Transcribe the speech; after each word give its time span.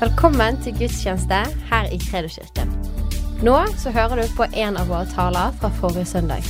Velkommen 0.00 0.56
til 0.64 0.72
gudstjeneste 0.78 1.34
her 1.70 1.84
i 1.96 1.98
Kredoskirken. 2.10 2.68
Nå 3.44 3.56
så 3.82 3.90
hører 3.90 4.14
du 4.20 4.22
på 4.36 4.46
en 4.56 4.76
av 4.80 4.88
våre 4.88 5.04
taler 5.16 5.52
fra 5.60 5.68
forrige 5.80 6.04
søndag. 6.08 6.40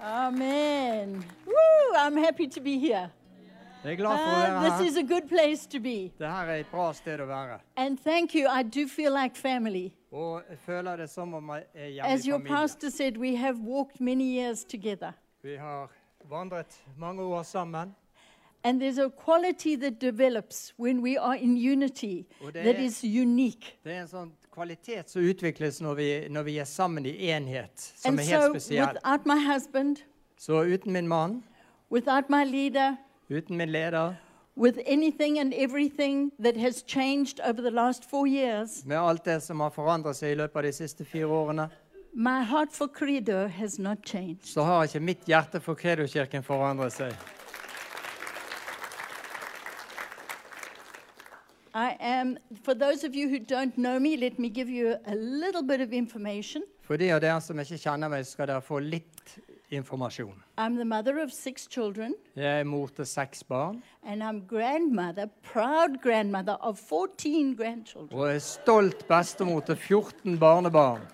Amen. 0.00 1.24
Woo, 1.46 1.96
I'm 1.98 2.16
happy 2.24 2.46
to 2.46 2.60
be 2.60 2.78
here. 2.78 3.08
Jeg 3.84 3.92
er 3.92 3.96
glad 3.96 4.16
for 4.18 4.30
å 4.30 4.38
Uh, 4.38 4.62
være 4.62 4.78
this 4.78 4.90
is 4.90 4.96
a 4.96 5.02
good 5.02 5.28
place 5.28 5.66
to 5.66 5.80
be. 5.80 6.12
Dette 6.18 6.24
er 6.24 6.54
et 6.60 6.66
bra 6.70 6.92
sted 6.92 7.20
å 7.20 7.26
være. 7.26 7.58
And 7.76 7.98
thank 7.98 8.34
you. 8.34 8.46
I 8.60 8.62
do 8.62 8.86
feel 8.88 9.12
like 9.22 9.36
family. 9.36 9.92
Og 10.12 10.42
jeg 10.50 10.58
føler 10.58 10.96
det 10.96 11.10
som 11.10 11.34
om 11.34 11.48
jeg 11.48 11.64
er 11.74 11.88
hjemme 11.88 12.12
As 12.12 12.26
your 12.28 12.38
pastor 12.38 12.90
said, 12.90 13.16
we 13.16 13.36
have 13.36 13.58
walked 13.58 14.00
many 14.00 14.38
years 14.38 14.64
together. 14.64 15.12
Vi 15.42 15.56
har 15.56 15.88
vandret 16.30 16.84
mange 16.98 17.22
år 17.22 17.42
sammen. 17.42 17.94
And 18.64 18.80
there's 18.80 18.98
a 18.98 19.08
quality 19.10 19.76
that 19.76 20.00
develops 20.00 20.72
when 20.76 21.00
we 21.02 21.16
are 21.16 21.34
in 21.36 21.56
unity 21.56 22.26
er, 22.44 22.50
that 22.52 22.78
is 22.78 23.02
unique. 23.04 23.78
Det 23.84 23.92
er 23.92 24.00
en 24.02 24.08
sånn 24.08 24.32
kvalitet 24.52 25.08
som 25.08 25.22
utvikles 25.22 25.80
når 25.80 25.94
vi, 25.96 26.08
når 26.28 26.42
vi 26.42 26.58
er 26.58 26.64
sammen 26.68 27.06
i 27.06 27.14
enhet, 27.32 27.70
som 27.96 28.10
And 28.12 28.20
er 28.20 28.24
helt 28.24 28.42
so, 28.42 28.58
spesiell. 28.58 28.86
without 28.94 29.26
my 29.26 29.38
husband, 29.52 29.96
Så 30.36 30.62
uten 30.64 30.92
min 30.92 31.08
mann, 31.08 31.42
without 31.90 32.28
my 32.30 32.44
leader, 32.44 32.96
uten 33.30 33.56
min 33.56 33.68
leder, 33.72 34.14
with 34.56 34.78
anything 34.86 35.38
and 35.38 35.54
everything 35.54 36.32
that 36.42 36.56
has 36.56 36.84
changed 36.86 37.40
over 37.40 37.62
the 37.62 37.70
last 37.70 38.04
four 38.10 38.26
years, 38.26 38.84
med 38.84 38.98
alt 38.98 39.24
det 39.24 39.42
som 39.42 39.60
har 39.60 39.70
forandret 39.70 40.16
seg 40.16 40.32
i 40.32 40.34
løpet 40.34 40.56
av 40.56 40.62
de 40.62 40.72
siste 40.72 41.04
fire 41.04 41.26
årene, 41.26 41.68
my 42.12 42.42
heart 42.42 42.72
for 42.72 42.88
Credo 42.88 43.46
has 43.48 43.78
not 43.78 43.98
changed. 44.04 44.44
så 44.44 44.62
har 44.62 44.84
ikke 44.84 45.00
mitt 45.00 45.24
hjerte 45.26 45.60
for 45.60 45.74
Kredokirken 45.74 46.42
forandret 46.42 46.92
seg. 46.92 47.14
I 51.74 51.96
am, 52.00 52.38
for 52.62 52.74
those 52.74 53.04
of 53.04 53.14
you 53.14 53.28
who 53.28 53.38
don't 53.38 53.76
know 53.78 53.98
me, 54.00 54.16
let 54.16 54.38
me 54.38 54.48
give 54.48 54.68
you 54.68 54.96
a 55.06 55.14
little 55.14 55.62
bit 55.62 55.80
of 55.80 55.92
information. 55.92 56.62
For 56.82 56.96
de 56.96 57.10
av 57.14 57.20
dere 57.22 57.40
som 57.40 57.56
ikke 57.62 57.78
kjenner 57.78 58.10
meg, 58.10 58.26
skal 58.26 58.48
dere 58.50 58.60
få 58.66 58.80
litt 58.82 59.36
informasjon. 59.70 60.34
I'm 60.58 60.74
the 60.76 60.84
mother 60.84 61.20
of 61.22 61.30
six 61.32 61.68
children, 61.70 62.14
Jeg 62.36 62.60
er 62.60 62.64
mor 62.64 62.88
til 62.88 63.06
seks 63.06 63.44
barn 63.44 63.82
and 64.02 64.20
I'm 64.22 64.40
grandmother, 64.48 65.28
proud 65.42 66.00
grandmother 66.02 66.56
of 66.60 66.76
14 66.78 67.54
grandchildren. 67.56 68.18
og 68.18 68.34
er 68.34 68.38
stolt 68.38 69.06
bestemor 69.08 69.60
til 69.60 69.76
14 69.76 70.38
barnebarn. 70.38 71.06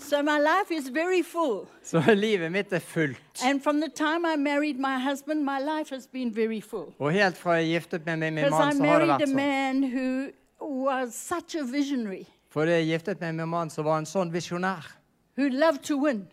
So 0.00 0.22
my 0.22 0.38
life 0.38 0.70
is 0.70 0.88
very 0.88 1.22
full. 1.22 1.66
Så 1.82 2.00
livet 2.14 2.52
mitt 2.52 2.72
er 2.72 2.78
fullt. 2.78 3.16
And 3.44 3.62
from 3.62 3.80
the 3.80 3.88
time 3.94 4.24
I 4.24 4.36
married 4.36 4.78
my 4.78 4.98
husband, 4.98 5.44
my 5.44 5.58
life 5.60 5.94
has 5.94 6.06
been 6.06 6.34
very 6.34 6.60
full. 6.60 6.94
Og 6.98 7.12
helt 7.12 7.36
fra 7.36 7.52
jeg 7.60 7.66
giftet 7.74 8.06
meg 8.06 8.18
med 8.18 8.30
min 8.30 8.44
Because 8.44 8.62
I 8.62 8.64
mann, 8.64 8.76
så 8.76 8.84
har 8.84 8.98
det 8.98 9.06
married 9.06 9.08
vært 9.08 9.22
a 9.22 9.26
sånn. 9.26 9.36
man 9.36 9.82
who 9.92 10.30
was 10.84 11.14
such 11.14 11.54
a 11.54 11.64
visionary, 11.64 12.26
Fordi 12.50 12.70
jeg 12.72 12.86
giftet 12.86 13.20
meg 13.20 13.34
med 13.34 13.44
min 13.44 13.50
mann 13.50 13.70
så 13.70 13.82
var 13.82 13.98
en 13.98 14.06
sånn 14.06 14.32
visjonær. 14.32 14.86
who 15.36 15.48
loved 15.48 15.82
to 15.84 15.96
win, 16.04 16.26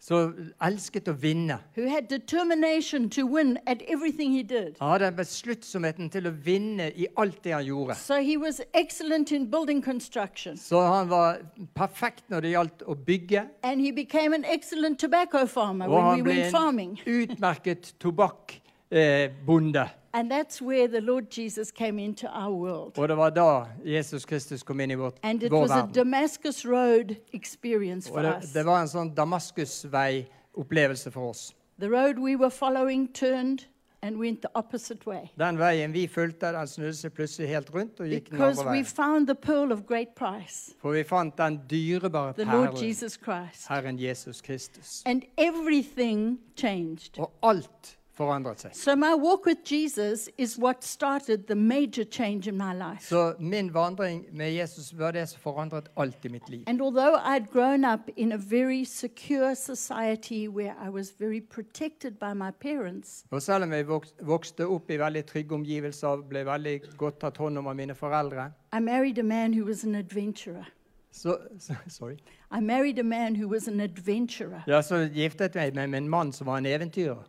Som 0.00 0.52
elsket 0.62 1.08
å 1.08 1.12
vinne. 1.12 1.58
who 1.74 1.88
had 1.88 2.08
determination 2.08 3.08
to 3.10 3.26
win 3.26 3.58
at 3.66 3.82
everything 3.88 4.32
he 4.32 4.42
did. 4.42 4.76
Han 4.80 4.90
hadde 4.90 5.12
besluttsomheten 5.16 6.10
til 6.10 6.26
å 6.26 6.30
vinne 6.30 6.90
i 6.94 7.06
alt 7.16 7.42
det 7.44 7.52
han 7.52 7.64
gjorde. 7.64 7.96
So 7.96 8.20
he 8.22 8.36
was 8.36 8.60
excellent 8.74 9.32
in 9.32 9.50
building 9.50 9.82
construction. 9.82 10.56
Så 10.56 10.80
han 10.80 11.10
var 11.10 11.38
perfekt 11.74 12.24
når 12.30 12.40
det 12.40 12.50
gjaldt 12.50 12.82
å 12.86 12.94
bygge. 12.94 13.46
And 13.62 13.80
he 13.80 13.92
became 13.92 14.34
an 14.34 14.44
excellent 14.44 14.98
tobacco 15.00 15.46
farmer 15.46 15.88
Og 15.88 16.02
han 16.02 16.22
ble 16.22 16.50
went 16.52 16.80
en 16.80 16.98
utmerket 17.06 17.94
tobakkbonde. 18.00 19.88
And 20.16 20.30
that's 20.30 20.62
where 20.62 20.86
the 20.88 21.00
Lord 21.00 21.24
Jesus 21.30 21.70
came 21.70 21.98
into 22.02 22.26
our 22.26 22.50
world. 22.54 22.98
Og 22.98 23.08
det 23.08 23.16
var 23.16 23.30
da 23.30 23.64
Jesus 23.84 24.24
Kristus 24.24 24.62
kom 24.62 24.80
inn 24.80 24.90
i 24.90 24.94
vårt, 24.96 25.18
And 25.22 25.42
it 25.42 25.50
vår 25.52 25.60
was 25.60 25.70
a 25.70 25.74
verden. 25.76 25.92
Damascus 25.94 26.64
Road 26.66 27.14
experience 27.32 28.10
Og 28.10 28.14
for 28.14 28.22
det, 28.22 28.34
us. 28.42 28.52
det 28.52 28.64
var 28.66 28.80
en 28.82 28.88
sånn 28.88 29.10
Damaskusvei-opplevelse 29.14 31.10
for 31.12 31.30
oss. 31.30 31.52
The 31.78 31.90
road 31.90 32.18
we 32.18 32.36
were 32.36 32.50
following 32.50 33.08
turned 33.12 33.66
and 34.02 34.16
went 34.18 34.40
the 34.42 34.48
opposite 34.54 35.06
way. 35.06 35.28
Den 35.38 35.58
veien 35.58 35.92
vi 35.92 36.06
fulgte, 36.08 36.46
den 36.52 36.66
snudde 36.68 36.94
seg 36.96 37.12
plutselig 37.12 37.48
helt 37.50 37.70
rundt 37.74 38.00
og 38.00 38.06
gikk 38.08 38.30
den 38.30 38.38
Because 38.38 38.60
andre 38.60 38.70
we 38.72 38.78
veien. 38.78 38.86
found 38.86 39.26
the 39.26 39.34
pearl 39.34 39.72
of 39.72 39.84
great 39.86 40.14
price, 40.16 40.72
For 40.80 40.92
vi 40.96 41.02
fant 41.04 41.36
den 41.38 41.60
dyrebare 41.70 42.32
the 42.32 42.44
Lord 42.44 42.68
perlen, 42.72 42.84
Jesus 42.88 43.18
Christ. 43.24 43.68
Herren 43.68 43.98
Jesus 43.98 44.40
Kristus. 44.40 45.02
And 45.06 45.22
everything 45.36 46.38
changed. 46.56 47.18
Og 47.18 47.32
alt 47.42 47.98
forandret 48.16 48.60
seg. 48.60 48.74
So 48.74 48.94
my 48.96 49.14
walk 49.14 49.46
with 49.46 49.58
Jesus 49.72 50.28
is 50.38 50.58
what 50.58 50.84
started 50.84 51.46
the 51.46 51.54
major 51.54 52.04
change 52.04 52.48
in 52.48 52.56
my 52.56 52.72
life. 52.74 53.00
Så 53.08 53.34
min 53.38 53.74
vandring 53.74 54.24
med 54.32 54.52
Jesus 54.54 54.98
var 54.98 55.10
det 55.12 55.28
som 55.28 55.40
forandret 55.40 55.88
alt 55.96 56.24
i 56.24 56.28
mitt 56.28 56.48
liv. 56.48 56.62
And 56.66 56.80
although 56.80 57.16
I'd 57.16 57.50
grown 57.52 57.84
up 57.84 58.00
in 58.16 58.32
a 58.32 58.36
very 58.38 58.84
secure 58.84 59.54
society 59.54 60.48
where 60.48 60.74
I 60.86 60.88
was 60.88 61.12
very 61.20 61.40
protected 61.40 62.12
by 62.18 62.32
my 62.34 62.50
parents, 62.60 63.24
Og 63.30 63.42
selv 63.42 63.64
om 63.64 63.72
jeg 63.72 63.88
vok 63.88 64.06
vokste 64.22 64.66
opp 64.66 64.90
i 64.90 64.96
veldig 64.98 65.24
trygge 65.26 65.54
omgivelser, 65.54 66.16
ble 66.28 66.44
veldig 66.46 66.80
godt 66.96 67.20
tatt 67.20 67.36
hånd 67.36 67.58
om 67.58 67.66
av 67.66 67.76
mine 67.76 67.94
foreldre, 67.94 68.50
I 68.72 68.80
married 68.80 69.18
a 69.18 69.22
man 69.22 69.52
who 69.52 69.64
was 69.66 69.84
an 69.84 69.94
adventurer. 69.94 70.64
så, 71.12 71.38
så, 71.58 71.74
sorry. 71.88 72.16
I 72.58 72.60
married 72.60 72.98
a 72.98 73.02
man 73.02 73.34
who 73.34 73.48
was 73.48 73.68
an 73.68 73.80
adventurer. 73.80 74.62
Ja, 74.66 74.82
så 74.82 74.96
giftet 75.14 75.54
jeg 75.56 75.74
meg 75.74 75.88
med 75.90 75.98
en 75.98 76.08
mann 76.08 76.32
som 76.32 76.46
var 76.46 76.58
en 76.58 76.66
eventyrer. 76.66 77.24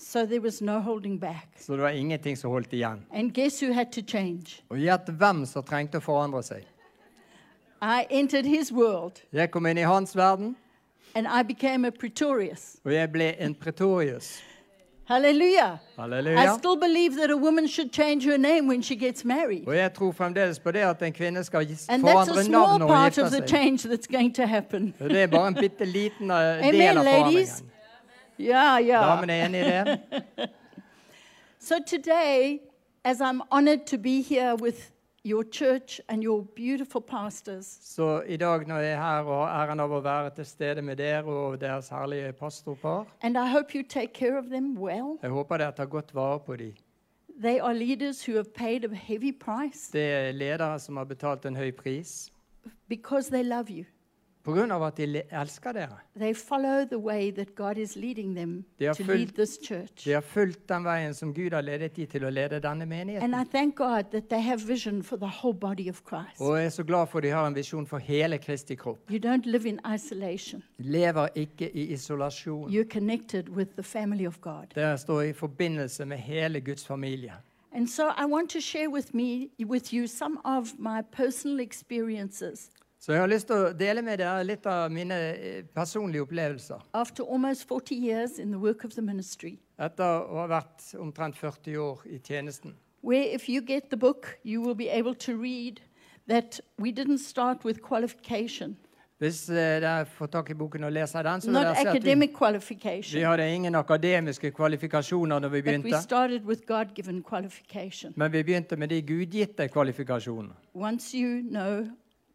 So 0.00 0.24
there 0.26 0.40
was 0.40 0.62
no 0.62 0.80
holding 0.80 1.18
back. 1.20 1.48
Så 1.60 1.72
det 1.72 1.82
var 1.82 1.88
ingenting 1.90 2.36
som 2.38 2.50
holdt 2.50 2.72
igjen. 2.72 3.00
And 3.12 3.32
guess 3.34 3.60
who 3.62 3.72
had 3.72 3.86
to 3.92 4.00
change? 4.06 4.62
Og 4.70 4.78
gjett 4.78 5.08
hvem 5.18 5.44
som 5.46 5.62
trengte 5.62 5.98
å 5.98 6.00
forandre 6.00 6.42
seg. 6.42 6.62
I 7.82 8.06
entered 8.10 8.44
his 8.46 8.72
world 8.72 9.20
Jeg 9.32 9.50
kom 9.50 9.66
inn 9.66 9.78
i 9.78 9.82
hans 9.86 10.16
verden, 10.16 10.56
and 11.14 11.26
I 11.26 11.42
became 11.42 11.84
a 11.86 11.90
Pretorius. 11.90 12.76
og 12.84 12.92
jeg 12.92 13.12
ble 13.12 13.34
en 13.40 13.54
pretorius. 13.54 14.40
Hallelujah. 15.08 15.78
I 15.96 16.00
Halleluja. 16.00 16.58
still 16.58 16.76
believe 16.76 17.16
that 17.16 17.30
a 17.30 17.36
woman 17.36 17.66
should 17.68 17.90
change 17.92 18.24
her 18.24 18.36
name 18.38 18.68
when 18.68 18.82
she 18.82 18.94
gets 18.96 19.24
married. 19.24 19.66
Og 19.66 19.76
jeg 19.76 19.92
tror 19.94 20.12
fremdeles 20.12 20.58
på 20.58 20.70
det 20.70 20.80
at 20.84 21.02
en 21.02 21.12
kvinne 21.12 21.44
skal 21.44 21.64
gis- 21.66 21.86
And 21.88 22.04
that's 22.04 22.10
a 22.10 22.24
forandre 22.24 22.44
small 22.44 22.66
navn 22.68 22.80
når 22.80 22.86
part 22.88 23.18
of 23.18 23.30
the 23.30 23.38
seg. 23.38 23.48
change 23.48 23.88
that's 23.88 24.06
going 24.06 24.34
to 24.34 24.46
happen. 24.46 24.94
Det 24.98 25.16
er 25.22 25.26
bare 25.26 25.48
en 25.48 25.54
bitte 25.54 25.84
liten 25.84 26.30
eh, 26.30 26.36
del 26.72 26.98
av 26.98 27.04
ladies. 27.04 27.50
forandringen. 27.50 27.72
Yeah, 28.38 28.78
yeah. 28.80 29.02
Damene 29.02 29.32
er 29.32 29.46
enig 29.46 29.60
i 29.60 29.70
det? 29.70 30.50
So 31.58 31.74
today, 31.86 32.60
as 33.04 33.20
I'm 33.20 33.42
honored 33.50 33.86
to 33.86 33.98
be 33.98 34.20
here 34.22 34.54
with 34.56 34.92
your 35.24 35.42
church 35.44 36.00
and 36.08 36.22
your 36.22 36.44
beautiful 36.56 37.00
pastors, 37.00 37.78
Så 37.82 38.22
i 38.26 38.36
dag 38.36 38.66
når 38.68 38.78
jeg 38.78 38.92
er 38.92 38.96
her 39.02 39.22
og 39.22 39.48
æren 39.48 39.80
av 39.80 39.90
å 39.92 40.00
være 40.00 40.30
til 40.36 40.46
stede 40.46 40.82
med 40.82 40.96
dere 40.96 41.24
og 41.26 41.60
deres 41.60 41.88
herlige 41.88 42.32
pastorpar, 42.32 43.06
and 43.22 43.36
I 43.36 43.46
hope 43.50 43.74
you 43.74 43.82
take 43.82 44.12
care 44.14 44.38
of 44.38 44.44
them 44.50 44.78
well. 44.78 45.18
jeg 45.22 45.30
håper 45.30 45.56
dere 45.58 45.72
tar 45.72 45.86
godt 45.86 46.14
vare 46.14 46.38
på 46.40 46.56
dem. 46.56 46.74
They 47.42 47.58
are 47.60 47.74
leaders 47.74 48.24
who 48.28 48.34
have 48.36 48.52
paid 48.54 48.84
a 48.84 48.94
heavy 48.94 49.32
price 49.32 49.90
Det 49.92 50.12
er 50.12 50.32
ledere 50.32 50.78
som 50.78 50.96
har 50.96 51.04
betalt 51.04 51.44
en 51.46 51.56
høy 51.56 51.70
pris 51.72 52.30
because 52.88 53.30
they 53.30 53.42
love 53.42 53.70
you. 53.70 53.84
På 54.48 54.54
grunn 54.56 54.70
av 54.72 54.82
at 54.86 54.96
de 54.96 55.22
elsker 55.30 55.72
dere. 55.76 55.96
They 56.18 56.32
follow 56.34 56.84
the 56.88 56.98
way 56.98 57.30
that 57.36 57.54
God 57.54 57.78
is 57.78 57.96
leading 57.96 58.34
them 58.36 58.64
They 58.78 58.88
are 58.88 58.94
to 58.94 59.04
full- 59.04 59.16
lead 59.18 59.28
this 59.36 59.58
church. 59.62 60.04
De 60.04 60.12
har 60.12 60.20
fulgt 60.20 60.68
den 60.68 60.84
veien 60.84 61.14
som 61.14 61.34
Gud 61.34 61.52
har 61.52 61.60
ledet 61.60 61.96
dem 61.96 62.06
til 62.06 62.24
å 62.24 62.30
lede 62.30 62.60
denne 62.60 62.82
And 62.82 62.88
menigheten. 62.88 63.34
I 63.34 63.44
thank 63.44 63.76
God 63.76 64.04
that 64.10 64.28
they 64.30 64.40
have 64.40 64.60
vision 64.68 65.02
for 65.02 65.16
the 65.16 65.26
whole 65.42 65.54
body 65.54 65.88
of 65.90 66.00
Christ. 66.08 66.40
Og 66.40 66.56
jeg 66.56 66.64
er 66.66 66.70
så 66.70 66.84
glad 66.84 67.06
for 67.06 67.18
at 67.18 67.24
de 67.24 67.30
har 67.30 67.46
en 67.46 67.54
visjon 67.54 67.86
for 67.86 67.98
hele 67.98 68.38
Kristi 68.38 68.74
kropp. 68.74 69.10
You 69.10 69.18
don't 69.18 69.44
live 69.50 69.68
in 69.68 69.80
isolation. 69.94 70.62
De 70.78 70.82
lever 70.82 71.28
ikke 71.34 71.70
i 71.76 71.92
isolasjon. 71.92 72.70
You're 72.70 72.88
connected 72.92 73.48
with 73.48 73.70
the 73.74 73.82
family 73.82 74.26
of 74.26 74.40
God. 74.40 74.66
Dere 74.74 74.98
står 74.98 75.22
i 75.22 75.32
forbindelse 75.32 76.04
med 76.04 76.16
hele 76.18 76.60
Guds 76.60 76.86
familie. 76.86 77.32
And 77.72 77.86
so 77.88 78.02
I 78.02 78.24
want 78.24 78.50
to 78.50 78.60
share 78.60 78.88
with 78.90 79.14
me 79.14 79.48
with 79.66 79.92
you 79.94 80.06
some 80.06 80.38
of 80.44 80.72
my 80.78 81.02
personal 81.12 81.60
experiences 81.60 82.70
Så 82.98 83.12
jeg 83.12 83.20
har 83.22 83.30
lyst 83.30 83.46
til 83.46 83.56
å 83.56 83.72
dele 83.78 84.02
med 84.02 84.18
dere 84.18 84.42
litt 84.42 84.66
av 84.66 84.90
mine 84.90 85.14
eh, 85.14 85.62
personlige 85.74 86.22
opplevelser. 86.26 86.82
after 86.94 87.24
almost 87.24 87.68
40 87.68 87.94
years 87.94 88.38
in 88.38 88.50
the 88.50 88.58
work 88.58 88.84
of 88.84 88.94
the 88.94 89.02
ministry. 89.02 89.58
Etter 89.78 90.26
å 90.26 90.40
ha 90.42 90.46
vært 90.50 90.94
omtrent 90.98 91.36
40 91.36 91.76
år 91.78 92.02
i 92.06 92.18
tjenesten. 92.18 92.74
Where 93.00 93.22
if 93.34 93.48
you 93.48 93.62
get 93.62 93.90
the 93.90 93.96
book, 93.96 94.38
you 94.42 94.60
will 94.60 94.74
be 94.74 94.88
able 94.90 95.14
to 95.14 95.36
read 95.36 95.80
that 96.26 96.60
we 96.76 96.90
didn't 96.90 97.18
start 97.18 97.64
with 97.64 97.80
qualification, 97.82 98.76
Hvis 99.18 99.48
eh, 99.50 99.80
dere 99.82 100.06
får 100.06 100.26
tak 100.30 100.50
i 100.50 100.54
boken 100.54 100.84
og 100.86 100.92
leser 100.94 101.26
den, 101.26 101.40
så 101.42 101.50
vil 101.50 101.56
dere 101.58 101.74
se 101.74 101.88
at 101.90 102.04
vi, 102.06 102.14
vi 103.18 103.22
hadde 103.26 103.46
ingen 103.54 103.74
akademiske 103.74 104.50
kvalifikasjoner 104.54 105.38
når 105.42 105.48
vi 105.48 105.62
begynte. 105.62 105.88
Men 108.14 108.32
vi 108.32 108.42
begynte 108.42 108.76
med 108.76 108.88
de 108.88 109.02
gudgitte 109.02 109.68
kvalifikasjonene. 109.68 110.54
Once 110.74 111.18
you 111.18 111.42
know 111.42 111.88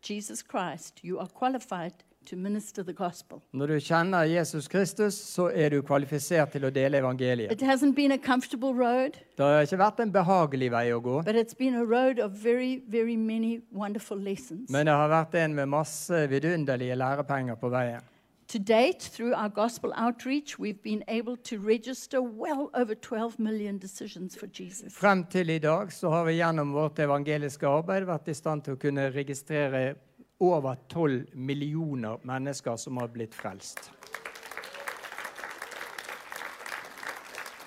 Jesus 0.09 0.43
Christ, 0.43 0.99
you 1.03 1.19
are 1.19 1.27
qualified 1.39 1.93
to 2.29 2.35
minister 2.37 2.83
the 2.83 2.93
gospel. 2.93 3.41
Når 3.53 3.67
du 3.67 3.73
kjenner 3.79 4.23
Jesus 4.23 4.67
Kristus, 4.67 5.13
så 5.13 5.49
er 5.53 5.69
du 5.69 5.81
kvalifisert 5.81 6.51
til 6.51 6.65
å 6.65 6.69
dele 6.71 6.97
evangeliet. 7.01 7.51
It 7.51 7.61
hasn't 7.61 7.95
been 7.95 8.11
a 8.11 8.17
comfortable 8.17 8.73
road, 8.73 9.17
Det 9.37 9.43
har 9.45 9.61
ikke 9.67 9.77
vært 9.77 9.99
en 9.99 10.11
behagelig 10.13 10.71
vei 10.71 10.85
å 10.93 11.01
gå, 11.03 11.17
but 11.25 11.35
it's 11.35 11.57
been 11.57 11.75
a 11.75 11.83
road 11.83 12.19
of 12.19 12.31
very, 12.31 12.81
very 12.87 13.15
many 13.17 13.61
wonderful 13.71 14.17
lessons. 14.17 14.69
men 14.69 14.85
det 14.85 14.93
har 14.95 15.09
vært 15.09 15.35
en 15.35 15.55
med 15.55 15.65
masse 15.67 16.27
vidunderlige 16.29 16.95
lærepenger 16.95 17.55
på 17.55 17.69
veien. 17.69 18.01
To 18.47 18.59
date, 18.59 19.01
through 19.01 19.33
our 19.33 19.49
gospel 19.49 19.93
outreach, 19.95 20.59
we've 20.59 20.81
been 20.83 21.03
able 21.07 21.37
to 21.37 21.57
register 21.59 22.21
well 22.21 22.69
over 22.73 22.93
12 22.93 23.39
million 23.39 23.77
decisions 23.79 24.35
for 24.35 24.47
Jesus. 24.47 24.93
Frem 24.93 25.23
til 25.25 25.49
i 25.49 25.59
dag 25.59 25.91
så 25.93 26.09
har 26.09 26.25
vi 26.25 26.33
gjennom 26.37 26.73
vårt 26.73 26.99
evangeliske 26.99 27.67
arbeid 27.67 28.05
vært 28.05 28.27
i 28.27 28.35
stand 28.35 28.63
til 28.65 28.75
å 28.75 28.81
kunne 28.81 29.07
registrere 29.15 29.95
over 30.43 30.75
12 30.89 31.25
millioner 31.33 32.17
mennesker 32.23 32.75
som 32.77 32.97
har 32.97 33.07
blitt 33.07 33.33
frelst. 33.33 33.91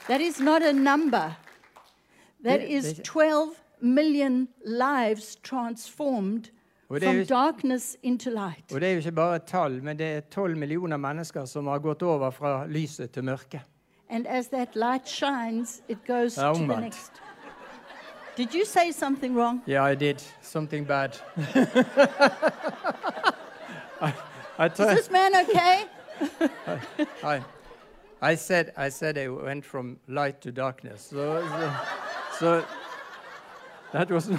That 0.08 0.20
is 0.20 0.38
not 0.40 0.62
a 0.62 0.73
number. 0.73 1.32
That 2.44 2.61
is 2.62 2.84
they- 2.84 3.02
12 3.02 3.55
million 3.81 4.49
lives 4.64 5.37
transformed 5.43 6.50
from 6.88 7.25
darkness 7.25 7.97
into 8.03 8.31
light. 8.31 8.73
Og 8.73 8.81
det 8.81 8.88
er 8.88 8.93
jo 8.93 8.99
ikke 8.99 9.12
bare 9.12 9.37
et 9.37 9.43
tall, 9.43 9.83
men 9.83 9.99
det 9.99 10.06
er 10.06 10.21
12 10.21 10.56
millioner 10.56 10.97
mennesker 10.97 11.44
som 11.44 11.67
har 11.67 11.79
gått 11.79 12.03
over 12.03 12.31
fra 12.31 12.67
lyset 12.67 13.11
til 13.11 13.25
mørket. 13.25 13.61
And 14.09 14.27
as 14.27 14.49
that 14.49 14.77
light 14.77 15.09
shines, 15.09 15.83
it 15.88 15.99
goes 16.06 16.35
to 16.35 16.55
the 16.55 16.81
next. 16.81 17.12
Did 18.37 18.55
you 18.55 18.65
say 18.65 18.93
something 18.93 19.35
wrong? 19.35 19.62
Yeah, 19.67 19.93
I 19.93 19.94
did 19.94 20.23
something 20.43 20.87
bad. 20.87 21.19
I, 24.00 24.12
I, 24.59 24.67
Is 24.67 24.77
this 24.77 25.11
man 25.11 25.33
okay? 25.37 25.85
I, 27.25 27.43
I 28.21 28.35
said 28.35 28.73
I 28.77 28.91
said 28.91 29.19
I 29.19 29.29
went 29.29 29.65
from 29.65 29.99
light 30.06 30.41
to 30.43 30.53
darkness. 30.53 31.09
So, 31.11 31.43
so, 31.59 31.73
so 32.38 32.65
that 33.93 34.11
was 34.11 34.31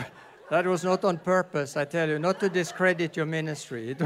that 0.50 0.66
was 0.66 0.84
not 0.84 1.04
on 1.06 1.18
purpose. 1.18 1.78
I 1.78 1.86
tell 1.86 2.10
you, 2.10 2.20
not 2.20 2.40
to 2.40 2.50
discredit 2.50 3.18
your 3.18 3.26
ministry. 3.26 3.96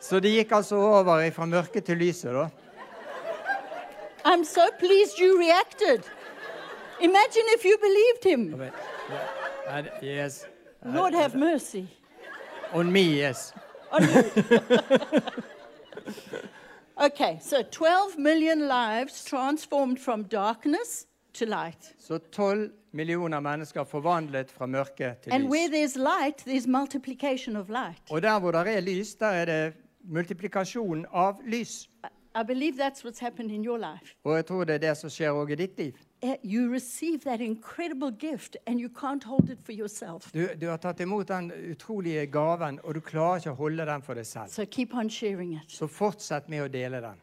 Så 0.00 0.20
det 0.20 0.28
gikk 0.28 0.52
altså 0.52 0.76
over 0.76 1.30
fra 1.30 1.46
mørket 1.46 1.84
til 1.84 1.96
lyset, 1.96 2.32
da. 2.32 2.48
I'm 4.24 4.44
so 4.44 4.60
pleased 4.78 5.18
you 5.18 5.38
reacted. 5.38 6.02
Imagine 7.00 7.44
if 7.56 7.64
you 7.64 7.78
believed 7.78 8.24
him. 8.24 8.50
But, 8.58 8.72
yeah, 9.10 9.78
and 9.78 9.88
yes, 10.02 10.46
Lord 10.84 11.14
have 11.14 11.34
mercy. 11.34 11.86
on 12.72 12.92
me, 12.92 13.02
yes. 13.20 13.54
Okay, 16.96 17.38
so 17.42 17.62
12 17.62 18.18
million 18.18 18.68
lives 18.68 19.24
transformed 19.24 19.98
from 19.98 20.22
darkness 20.22 21.06
to 21.32 21.44
light. 21.44 21.94
Så 21.98 22.18
12 22.18 22.70
millioner 22.94 23.40
mennesker 23.40 23.84
forvandlet 23.84 24.50
fra 24.50 24.66
mørke 24.66 25.14
til 25.22 25.32
And 25.32 25.48
where 25.50 25.68
lys. 25.68 25.74
there's 25.74 25.96
light, 25.98 26.44
there's 26.46 26.66
multiplication 26.70 27.56
of 27.56 27.68
light. 27.68 28.02
Og 28.10 28.22
der 28.22 28.38
hvor 28.40 28.50
det 28.52 28.76
er 28.76 28.80
lys, 28.80 29.14
der 29.14 29.26
er 29.26 29.44
det 29.44 29.74
multiplikasjon 30.04 31.06
av 31.12 31.40
lys. 31.46 31.88
I- 32.04 32.44
believe 32.46 32.74
that's 32.78 33.04
what's 33.04 33.20
happened 33.20 33.50
in 33.50 33.64
your 33.64 33.78
life. 33.78 34.14
Og 34.24 34.36
jeg 34.36 34.46
tror 34.46 34.64
det 34.64 34.74
er 34.74 34.78
det 34.78 34.96
som 34.96 35.10
skjer 35.10 35.30
også 35.30 35.52
i 35.52 35.54
ditt 35.56 35.78
liv. 35.78 35.92
Eh, 36.22 36.34
You 36.44 36.72
receive 36.72 37.18
that 37.18 37.40
incredible 37.40 38.10
gift 38.20 38.56
and 38.66 38.80
you 38.80 38.88
can't 38.88 39.24
hold 39.24 39.50
it 39.50 39.58
for 39.64 39.72
yourself. 39.72 40.32
Du, 40.34 40.48
du 40.60 40.66
har 40.68 40.76
tatt 40.76 41.00
imot 41.00 41.28
den 41.28 41.52
utrolige 41.70 42.26
gaven, 42.26 42.80
og 42.84 42.94
du 42.94 43.00
klarer 43.00 43.36
ikke 43.36 43.50
å 43.50 43.54
holde 43.54 43.86
den 43.86 44.02
for 44.02 44.14
deg 44.14 44.26
selv. 44.26 44.48
So 44.50 44.64
keep 44.64 44.94
on 44.94 45.10
sharing 45.10 45.52
it. 45.54 45.62
Så 45.68 45.86
fortsett 45.86 46.48
med 46.48 46.62
å 46.64 46.68
dele 46.68 47.00
den. 47.00 47.20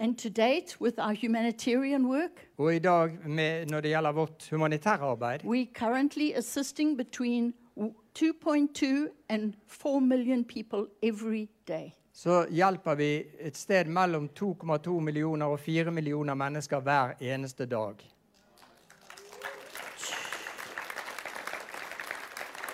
And 0.00 0.16
to 0.18 0.28
date, 0.30 0.80
with 0.80 0.98
our 0.98 1.12
humanitarian 1.12 2.06
work, 2.08 2.48
Og 2.58 2.74
i 2.76 2.78
dag, 2.78 3.10
med, 3.28 3.66
når 3.66 3.80
det 3.80 3.90
gjelder 3.90 4.12
vårt 4.12 4.48
humanitære 4.50 5.00
arbeid, 5.00 5.44
we're 5.44 5.72
currently 5.74 6.32
assisting 6.36 6.96
between 6.96 7.54
2.2 7.78 9.08
and 9.28 9.52
4 9.66 10.00
million 10.00 10.44
people 10.44 10.86
every 11.02 11.48
day. 11.68 11.90
så 12.12 12.46
hjelper 12.50 12.94
vi 12.94 13.22
et 13.40 13.56
sted 13.56 13.84
mellom 13.84 14.28
2,2 14.40 14.90
millioner 14.90 15.46
og 15.46 15.60
4 15.60 15.90
millioner 15.90 16.34
mennesker 16.34 16.80
hver 16.80 17.12
eneste 17.20 17.66
dag. 17.66 17.94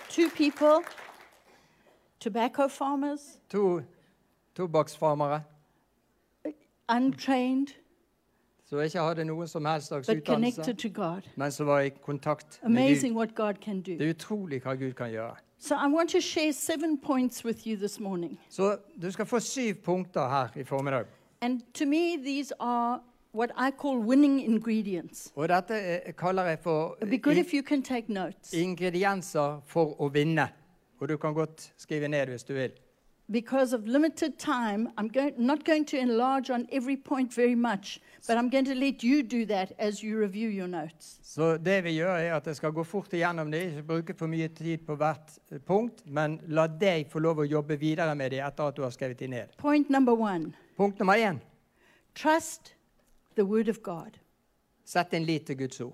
Two 0.09 0.29
people, 0.35 0.83
tobacco 2.19 2.67
farmers, 2.67 3.19
To 3.49 3.81
tobakksfarmere 4.55 5.43
untrained, 6.89 7.67
som 8.65 8.79
ikke 8.83 8.99
hadde 8.99 9.25
noen 9.25 9.47
som 9.47 9.65
helst 9.65 9.87
slags 9.87 10.09
utdannelse, 10.09 10.73
men 11.35 11.51
som 11.51 11.67
var 11.67 11.79
i 11.79 11.89
kontakt 11.89 12.59
med 12.67 12.99
Gud. 13.01 13.83
Det 13.85 14.01
er 14.01 14.13
utrolig 14.13 14.61
hva 14.63 14.75
Gud 14.75 14.93
kan 14.93 15.11
gjøre. 15.11 15.35
So 15.59 15.75
I 15.75 15.87
want 15.87 16.09
to 16.11 16.19
share 16.21 16.53
seven 16.53 16.97
points 16.97 17.45
with 17.45 17.67
you 17.67 17.75
this 17.77 17.99
morning. 17.99 18.39
Så 18.49 18.77
du 19.01 19.11
skal 19.11 19.25
få 19.25 19.39
syv 19.39 19.73
punkter 19.83 20.29
her 20.29 20.47
i 20.55 20.63
formiddag. 20.63 21.05
And 21.41 21.61
to 21.73 21.85
me, 21.85 22.17
these 22.17 22.53
are 22.59 22.99
what 23.33 23.49
I 23.57 23.71
call 23.71 23.97
winning 23.97 24.45
ingredients. 24.45 25.31
Og 25.35 25.49
dette 25.49 25.73
er, 25.73 26.11
kaller 26.11 26.43
jeg 26.43 26.59
for 26.59 26.97
It'd 27.01 27.09
be 27.09 27.17
good 27.17 27.37
if 27.37 27.53
you 27.53 27.63
can 27.63 27.81
take 27.83 28.13
notes. 28.13 28.53
ingredienser 28.53 29.61
for 29.65 29.95
å 30.01 30.09
vinne. 30.13 30.49
Og 30.99 31.09
du 31.09 31.17
kan 31.17 31.33
godt 31.33 31.73
skrive 31.77 32.07
ned 32.07 32.27
hvis 32.27 32.43
du 32.43 32.53
vil. 32.53 32.71
Because 33.29 33.75
of 33.75 33.85
limited 33.87 34.37
time, 34.39 34.87
I'm 34.97 35.09
going, 35.09 35.33
not 35.37 35.65
going 35.65 35.85
to 35.85 35.97
enlarge 35.97 36.49
on 36.49 36.65
every 36.71 36.95
point 36.95 37.33
very 37.33 37.55
much, 37.55 37.99
but 38.27 38.37
I'm 38.37 38.49
going 38.49 38.63
to 38.65 38.73
let 38.75 39.03
you 39.03 39.21
do 39.21 39.45
that 39.47 39.73
as 39.77 40.01
you 40.01 40.17
review 40.17 40.47
your 40.49 40.67
notes. 40.67 41.19
Så 41.23 41.57
det 41.57 41.83
vi 41.83 41.91
gjør, 41.97 42.15
er 42.17 42.33
at 42.37 42.47
jeg 42.47 42.55
skal 42.55 42.71
gå 42.71 42.83
fort 42.83 43.11
igjennom 43.13 43.51
det, 43.51 43.61
ikke 43.67 43.83
bruke 43.83 44.13
for 44.17 44.27
mye 44.31 44.47
tid 44.47 44.77
på 44.87 44.95
hvert 44.95 45.35
eh, 45.51 45.59
punkt, 45.59 46.05
men 46.07 46.39
la 46.47 46.67
deg 46.67 47.09
få 47.11 47.19
lov 47.19 47.39
å 47.43 47.45
jobbe 47.45 47.75
videre 47.81 48.15
med 48.15 48.31
det 48.31 48.39
etter 48.39 48.63
at 48.71 48.75
du 48.79 48.81
har 48.85 48.95
skrevet 48.95 49.19
de 49.19 49.27
ned. 49.27 49.57
Point 49.57 49.89
number 49.89 50.13
one 50.15 50.53
Punkt 50.77 50.99
nummer 50.99 51.17
én 51.19 51.39
trust 52.15 52.73
the 53.35 53.43
Word 53.45 53.67
of 53.69 53.81
God. 53.83 54.17
sett 54.85 55.11
din 55.11 55.25
lit 55.25 55.45
til 55.45 55.57
Guds 55.57 55.81
ord. 55.81 55.93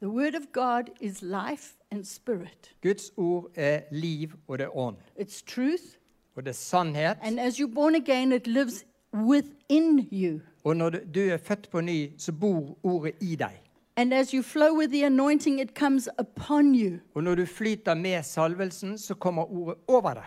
The 0.00 0.08
Word 0.08 0.34
of 0.36 0.46
God 0.52 0.90
is 1.00 1.22
life 1.22 1.74
and 1.90 2.04
spirit, 2.06 2.70
Guds 2.82 3.10
ord 3.16 3.50
er 3.56 3.80
liv, 3.90 4.30
og 4.46 4.58
det 4.58 4.64
er 4.70 4.76
ånd. 4.76 4.96
it's 5.18 5.42
truth, 5.42 5.98
Og 6.38 6.44
det 6.44 6.50
er 6.50 6.54
sannhet. 6.54 7.16
and 7.22 7.40
as 7.40 7.58
you're 7.60 7.74
born 7.74 7.94
again, 7.94 8.32
it 8.32 8.46
lives 8.46 8.84
within 9.14 10.08
you. 10.12 10.40
Og 10.64 10.76
når 10.76 10.90
du- 10.90 11.00
du 11.14 11.20
er 11.20 11.36
født 11.36 11.68
på 11.70 11.80
ny, 11.80 12.10
så 12.18 12.32
bor 12.32 12.78
ordet 12.82 13.12
i 13.20 13.34
deg. 13.34 13.50
And 13.96 14.14
as 14.14 14.30
you 14.30 14.42
flow 14.42 14.78
with 14.78 14.90
the 14.92 15.06
anointing, 15.06 15.60
it 15.60 15.70
comes 15.78 16.08
upon 16.20 16.74
you. 16.74 16.98
Og 17.14 17.22
når 17.24 17.34
du 17.34 17.46
flyter 17.46 17.94
med 17.94 18.22
salvelsen, 18.22 18.98
så 18.98 19.14
kommer 19.14 19.52
ordet 19.52 19.74
over 19.88 20.14
deg. 20.14 20.22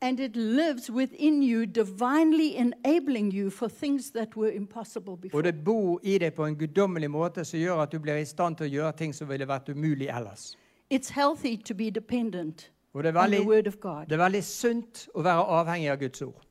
And 0.00 0.20
it 0.20 0.36
lives 0.36 0.90
within 0.92 1.42
you, 1.42 1.64
divinely 1.64 2.50
enabling 2.56 3.32
you 3.34 3.50
for 3.50 3.68
things 3.68 4.10
that 4.10 4.36
were 4.36 4.54
impossible 4.54 5.16
before. 5.16 5.38
Og 5.38 5.44
det 5.44 5.64
bor 5.64 6.00
i 6.02 6.18
deg 6.18 6.34
på 6.34 6.44
en 6.46 6.56
guddommelig 6.56 7.10
måte 7.10 7.44
som 7.44 7.60
gjør 7.60 7.82
at 7.82 7.92
du 7.92 7.98
blir 7.98 8.14
i 8.16 8.24
stand 8.24 8.56
til 8.56 8.66
å 8.66 8.70
gjøre 8.70 8.92
ting 8.96 9.14
som 9.14 9.28
ville 9.28 9.46
vært 9.48 9.68
umulig 9.68 10.08
ellers. 10.18 10.56
It's 10.94 11.10
healthy 11.10 11.56
to 11.56 11.74
be 11.74 11.90
dependent 11.90 12.70
Og 12.92 13.02
det 13.02 13.08
er 13.08 13.12
veldig, 13.12 13.64
det 14.08 14.12
er 14.12 14.20
veldig 14.20 14.44
sunt 14.44 15.06
å 15.14 15.22
være 15.24 15.44
avhengig 15.60 15.90
av 15.90 15.98
Guds 16.00 16.22
ord. 16.22 16.42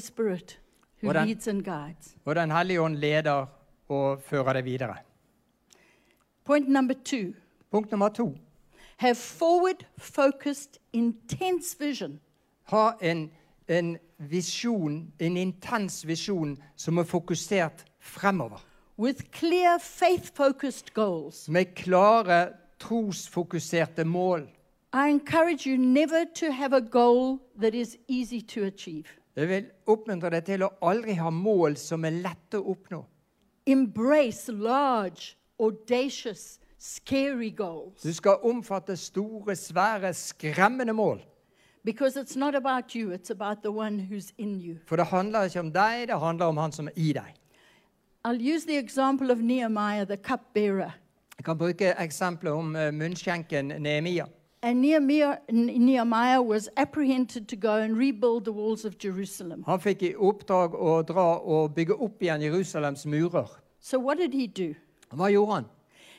Spirit 0.00 0.58
og, 1.02 1.64
guides. 1.64 2.16
Og 2.24 2.34
Den 2.34 2.50
hellige 2.50 2.80
ånd 2.80 2.96
leder 2.96 3.46
og 3.88 4.20
fører 4.22 4.52
det 4.52 4.64
videre. 4.64 4.96
Point 6.44 6.68
number 6.68 6.94
two 7.04 7.32
Punkt 7.70 7.90
nummer 7.90 8.08
to. 8.08 8.36
have 8.96 9.14
forward 9.16 9.86
focused, 9.98 10.78
intense 10.92 11.76
vision 11.78 12.20
Ha 12.64 12.92
en, 13.00 13.30
en 13.68 13.98
visjon, 14.18 15.12
en 15.18 15.36
intens 15.36 16.06
visjon, 16.06 16.58
som 16.76 16.98
er 16.98 17.04
fokusert 17.04 17.84
fremover. 17.98 18.58
with 18.98 19.30
clear, 19.32 19.78
goals. 20.94 21.48
Med 21.48 21.74
klare, 21.74 22.52
trosfokuserte 22.78 24.04
mål. 24.04 24.48
I 24.92 25.08
encourage 25.08 25.66
you 25.66 25.76
never 25.78 26.24
to 26.34 26.50
have 26.52 26.72
a 26.76 26.80
goal 26.80 27.38
that 27.60 27.74
is 27.74 27.96
easy 28.08 28.40
to 28.40 28.64
achieve. 28.64 29.06
Jeg 29.36 29.48
vil 29.48 29.66
oppmuntre 29.86 30.30
deg 30.34 30.44
til 30.44 30.64
å 30.66 30.72
aldri 30.82 31.14
ha 31.14 31.30
mål 31.30 31.76
som 31.78 32.04
er 32.04 32.10
lette 32.24 32.58
å 32.58 32.72
oppnå. 32.74 33.04
Embrace 33.66 34.50
large, 34.52 35.36
audacious, 35.60 36.58
scary 36.78 37.50
goals 37.50 38.02
Du 38.02 38.12
skal 38.12 38.40
omfatte 38.42 38.96
store, 38.96 39.54
svære, 39.56 40.10
skremmende 40.14 40.92
mål. 40.92 41.20
because 41.84 42.16
it's 42.16 42.36
not 42.36 42.54
about 42.54 42.94
you, 42.94 43.10
it's 43.12 43.30
about 43.30 43.62
the 43.62 43.70
one 43.72 43.98
who's 44.10 44.32
in 44.38 44.60
you. 44.60 44.76
For 44.86 44.96
det 44.96 45.06
handler 45.06 45.44
ikke 45.48 45.60
om 45.60 45.70
deg, 45.72 46.08
det 46.08 46.18
handler 46.20 46.46
om 46.46 46.56
han 46.56 46.72
som 46.72 46.88
er 46.88 46.92
i 46.96 47.12
deg. 47.12 47.34
I'll 48.24 48.40
use 48.54 48.66
the 48.66 48.76
example 48.76 49.30
of 49.30 49.38
Nehemiah, 49.38 50.04
the 50.06 50.16
cupbearer. 50.16 50.90
Jeg 51.38 51.44
kan 51.44 51.56
bruke 51.58 51.94
eksempelet 51.98 52.52
om 52.52 52.76
eh, 52.76 52.90
munnskjenken 52.92 53.72
Nehemia. 53.80 54.26
And 54.62 54.82
Nehemiah, 54.82 56.42
was 56.42 56.68
apprehended 56.76 57.48
to 57.48 57.56
go 57.56 57.76
and 57.76 57.96
rebuild 57.96 58.44
the 58.44 58.52
walls 58.52 58.84
of 58.84 58.98
Jerusalem. 58.98 59.62
Han 59.66 59.80
fikk 59.80 60.02
i 60.02 60.14
oppdrag 60.14 60.74
å 60.76 60.98
dra 61.08 61.38
og 61.40 61.74
bygge 61.74 61.96
opp 61.96 62.20
igjen 62.22 62.42
Jerusalems 62.44 63.06
murer. 63.06 63.48
So, 63.80 63.98
what 63.98 64.18
did 64.18 64.34
he 64.34 64.46
do? 64.46 64.74
Hva 65.14 65.30
gjorde 65.32 65.52
han? 65.54 65.64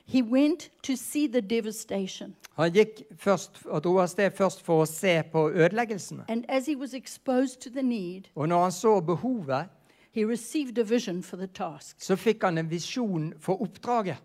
He 0.05 0.23
went 0.23 0.71
to 0.81 0.95
see 0.95 1.27
the 1.27 1.41
devastation. 1.41 2.35
Han 2.57 2.71
gikk 2.73 3.03
først, 3.15 3.61
og 3.65 3.83
dro 3.83 3.99
av 4.01 4.07
sted 4.09 4.33
først 4.33 4.61
for 4.65 4.81
å 4.83 4.89
se 4.89 5.21
på 5.31 5.51
ødeleggelsene. 5.53 6.25
And 6.27 6.45
as 6.49 6.65
he 6.65 6.75
was 6.75 6.93
exposed 6.93 7.61
to 7.61 7.69
the 7.69 7.83
need, 7.83 8.27
Og 8.35 8.49
når 8.49 8.61
han 8.63 8.71
så 8.71 8.99
behovet, 9.01 9.69
he 10.11 10.25
received 10.25 10.77
a 10.79 10.83
vision 10.83 11.21
for 11.23 11.37
the 11.37 11.47
task. 11.47 12.01
så 12.01 12.15
fikk 12.15 12.43
han 12.43 12.57
en 12.57 12.69
visjon 12.71 13.33
for 13.39 13.61
oppdraget. 13.61 14.17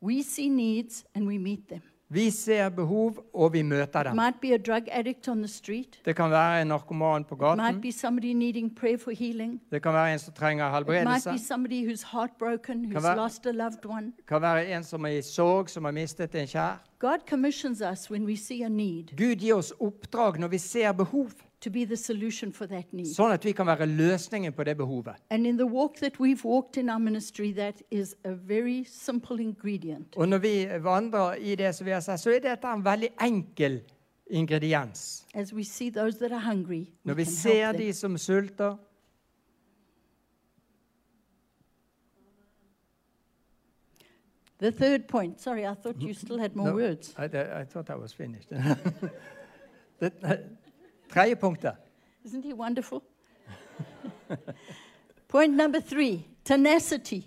We 0.00 0.22
see 0.22 0.48
needs 0.48 1.04
and 1.14 1.26
we 1.26 1.38
meet 1.38 1.68
them. 1.68 1.82
Vi 2.12 2.30
ser 2.30 2.68
behov, 2.68 3.24
og 3.34 3.52
vi 3.52 3.62
møter 3.62 4.02
dem. 4.02 4.16
might 4.16 4.40
be 4.40 4.52
a 4.54 4.58
drug 4.58 4.82
addict 4.92 5.28
on 5.28 5.38
the 5.38 5.48
street. 5.48 6.00
Det 6.04 6.16
kan 6.16 6.30
være 6.30 6.62
en 6.62 6.68
narkoman 6.68 7.24
på 7.24 7.36
gaten. 7.36 7.80
be 7.80 7.92
somebody 7.92 8.32
needing 8.34 8.76
prayer 8.76 8.98
for 8.98 9.10
healing. 9.10 9.60
Det 9.70 9.82
kan 9.82 9.92
være 9.92 10.12
en 10.12 10.18
som 10.18 10.34
trenger 10.34 10.70
helbredelse. 10.74 11.30
who's 11.30 12.04
Kan 12.92 13.02
være- 13.02 13.16
lost 13.16 13.46
a 13.46 13.50
loved 13.50 13.86
one. 13.86 14.12
Det 14.16 14.26
kan 14.28 14.42
være 14.42 14.76
en 14.76 14.84
som 14.84 15.04
er 15.04 15.08
i 15.08 15.22
sorg, 15.22 15.68
som 15.70 15.84
har 15.84 15.92
mistet 15.92 16.34
en 16.34 16.46
kjær. 16.46 16.78
God 16.98 17.18
commissions 17.28 17.82
us 17.92 18.10
when 18.10 18.24
we 18.26 18.36
see 18.36 18.62
a 18.64 18.68
need 18.68 19.16
Gud 19.16 19.36
gir 19.36 19.54
oss 19.54 19.72
oppdrag 19.80 20.38
når 20.38 20.48
vi 20.48 20.58
ser 20.58 20.92
behov, 20.92 21.30
to 21.62 21.70
be 21.70 21.84
the 21.86 21.96
solution 21.96 22.52
for 22.52 22.66
that 22.66 22.92
need. 22.92 23.06
sånn 23.06 23.32
at 23.32 23.44
vi 23.44 23.52
kan 23.52 23.66
være 23.66 23.86
løsningen 23.86 24.52
på 24.52 24.64
det 24.64 24.76
behovet. 24.76 25.14
And 25.30 25.46
in 25.46 25.56
the 25.56 25.66
walk 25.66 25.96
that 26.02 26.20
we've 26.20 26.44
walked 26.44 26.76
in 26.76 26.90
our 26.90 26.98
ministry, 26.98 27.52
that 27.52 27.82
is 27.90 28.14
a 28.24 28.32
very 28.34 28.84
simple 28.84 29.40
ingredient. 29.42 30.16
Og 30.16 30.28
når 30.28 30.38
vi 30.38 30.54
vandrer 30.82 31.34
i 31.34 31.54
det 31.54 31.74
som 31.74 31.86
vi 31.86 31.90
har 31.90 32.00
sett, 32.00 32.20
så 32.20 32.30
er 32.30 32.38
dette 32.40 32.68
en 32.68 32.84
veldig 32.84 33.08
enkel 33.22 33.80
ingrediens. 34.30 35.26
As 35.34 35.52
we 35.54 35.64
see 35.64 35.90
those 35.90 36.18
that 36.18 36.32
are 36.32 36.40
hungry, 36.54 36.86
Når 37.04 37.14
we 37.14 37.16
vi 37.20 37.24
can 37.24 37.32
ser 37.34 37.64
help 37.66 37.76
them. 37.76 37.86
de 37.86 37.92
som 37.92 38.18
sulter, 38.18 38.76
The 44.58 44.70
third 44.70 45.08
point. 45.08 45.40
Sorry, 45.40 45.66
I 45.66 45.74
thought 45.74 46.00
you 46.00 46.14
still 46.14 46.38
had 46.38 46.54
more 46.54 46.68
No. 46.70 46.74
words. 46.76 47.14
I, 47.18 47.24
I 47.24 47.64
thought 47.64 47.90
I 47.90 47.96
was 47.96 48.12
finished. 48.12 48.48
det 50.00 50.12
tredje 51.12 51.36
punktet. 51.36 51.74
Isn't 52.24 52.44
he 52.44 52.54
wonderful? 52.54 53.00
Point 55.28 55.56
number 55.56 55.80
three 55.80 56.20
tenacity. 56.44 57.22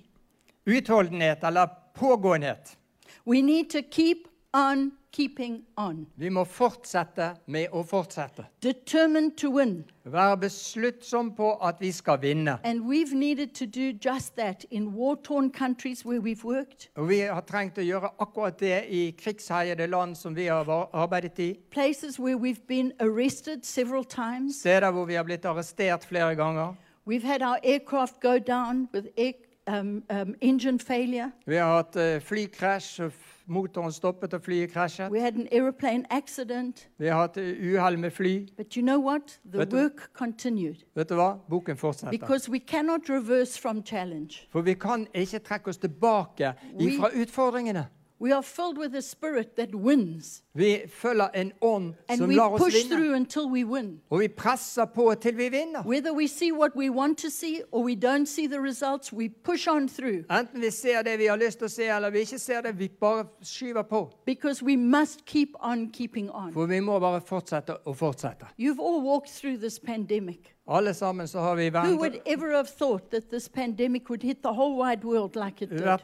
Utholdenhet 0.66 1.44
eller 1.44 1.70
pågåenhet. 1.94 2.78
We 3.26 3.42
need 3.42 3.70
to 3.70 3.82
keep 3.82 4.18
on 4.54 4.92
keeping 5.16 5.62
on. 5.78 6.06
Vi 6.20 6.30
må 6.30 6.44
fortsette 6.44 7.30
med 7.48 7.72
å 7.72 7.84
fortsette. 7.88 8.44
Determined 8.64 9.38
to 9.38 9.50
win. 9.56 9.86
Være 10.04 10.38
besluttsom 10.42 11.30
på 11.38 11.54
at 11.64 11.80
vi 11.80 11.92
skal 11.96 12.20
vinne. 12.22 12.58
And 12.64 12.82
we've 12.86 13.14
needed 13.16 13.54
to 13.56 13.66
do 13.66 13.94
just 13.94 14.36
that 14.36 14.66
in 14.72 14.94
war 14.94 15.16
torn 15.24 15.50
countries 15.52 16.04
where 16.06 16.20
we've 16.20 16.44
worked, 16.44 16.90
Og 16.98 17.08
vi 17.10 17.20
har 17.20 17.42
trengt 17.42 17.78
å 17.78 17.86
gjøre 17.86 18.10
akkurat 18.20 18.60
det 18.60 18.84
i 18.90 19.12
krigsherjede 19.18 19.88
land 19.88 20.18
som 20.18 20.36
vi 20.36 20.48
har 20.48 20.68
arbeidet 20.94 21.40
i. 21.40 21.54
places 21.72 22.20
where 22.20 22.38
we've 22.38 22.66
been 22.68 22.92
arrested 23.00 23.64
several 23.66 24.04
times. 24.04 24.60
Steder 24.60 24.92
hvor 24.92 25.06
vi 25.06 25.14
har 25.16 25.24
blitt 25.24 25.46
arrestert 25.46 26.04
flere 26.06 26.36
ganger. 26.36 26.76
We've 27.08 27.24
had 27.24 27.42
our 27.42 27.60
aircraft 27.64 28.20
go 28.22 28.38
down 28.40 28.90
with 28.94 29.06
air, 29.18 29.34
um, 29.68 30.04
um, 30.10 30.36
engine 30.42 30.80
failure. 30.80 31.32
Vi 31.46 31.56
har 31.56 31.76
hatt 31.76 31.96
eh, 31.96 32.20
flykrasj, 32.22 33.02
motoren 33.48 33.92
stoppet 33.92 34.34
og 34.34 34.42
flyet 34.42 34.72
krasjet. 34.74 35.12
We 35.12 35.20
had 35.22 35.34
an 35.34 35.48
airplane 35.52 36.04
accident. 36.10 36.90
Vi 36.98 37.08
har 37.08 37.20
hatt 37.22 37.38
uhell 37.38 38.00
med 38.00 38.12
fly. 38.12 38.48
But 38.58 38.74
you 38.74 38.82
know 38.82 39.00
what? 39.08 39.40
The 39.52 39.58
Vet 39.58 39.72
du- 39.72 39.90
continued 40.14 40.76
Vet 40.96 41.10
du 41.10 41.16
hva? 41.16 41.34
Boken 41.50 41.78
fortsetter. 41.78 42.12
because 42.12 42.52
we 42.52 42.60
cannot 42.60 43.02
reverse 43.10 43.60
from 43.62 43.84
challenge. 43.86 44.48
For 44.52 44.62
vi 44.62 44.74
kan 44.74 45.08
ikke 45.14 45.40
trekke 45.40 45.68
oss 45.68 45.78
tilbake 45.78 46.54
fra 47.00 47.10
utfordringene. 47.22 47.88
We 48.22 48.32
are 48.34 48.42
filled 48.44 48.78
with 48.78 48.96
a 48.96 49.02
spirit 49.02 49.56
that 49.58 49.76
wins. 49.76 50.44
Vi 50.54 50.78
følger 50.90 51.28
en 51.36 51.52
ånd 51.62 51.94
And 52.10 52.18
som 52.18 52.30
we 52.30 52.36
lar 52.36 52.50
oss 52.50 52.64
push 52.64 52.76
vinne. 52.76 52.96
through 52.96 53.16
until 53.16 53.42
we 53.42 53.66
win. 53.66 54.00
Og 54.10 54.20
vi 54.20 54.28
presser 54.28 54.86
på 54.86 55.14
til 55.22 55.38
vi 55.38 55.50
vinner. 55.50 55.84
Whether 55.86 56.14
we 56.14 56.28
see 56.28 56.52
what 56.54 56.72
we 56.76 56.90
want 56.90 57.18
to 57.18 57.30
see 57.30 57.62
or 57.72 57.84
we 57.84 57.96
don't 57.96 58.26
see 58.26 58.48
the 58.48 58.62
results, 58.62 59.14
we 59.14 59.30
push 59.44 59.68
on 59.70 59.90
through 59.90 60.24
Enten 60.32 60.62
vi 60.62 60.72
ser 60.72 61.02
det 61.02 61.20
vi 61.20 61.26
har 61.26 61.36
lyst 61.36 61.58
til 61.58 61.66
å 61.66 61.70
se, 61.70 61.84
eller 61.84 62.10
vi 62.10 62.20
ikke 62.20 62.40
ser 62.40 62.62
det. 62.62 62.80
Vi 62.80 62.88
bare 62.88 63.26
skyver 63.44 63.82
på. 63.82 64.10
because 64.26 64.64
we 64.66 64.78
must 64.78 65.26
keep 65.26 65.50
on 65.60 65.92
keeping 65.94 66.30
on. 66.32 66.54
For 66.54 66.66
vi 66.66 66.80
må 66.80 67.00
bare 67.00 67.22
fortsette 67.22 67.78
og 67.88 67.98
fortsette. 67.98 68.46
You've 68.60 68.80
all 68.82 69.02
walked 69.04 69.30
through 69.42 69.58
this 69.60 69.80
pandemic. 69.80 70.55
Alle 70.68 70.94
sammen 70.94 71.28
så 71.28 71.40
har 71.40 71.56
vi 71.56 71.70
vært, 71.70 71.86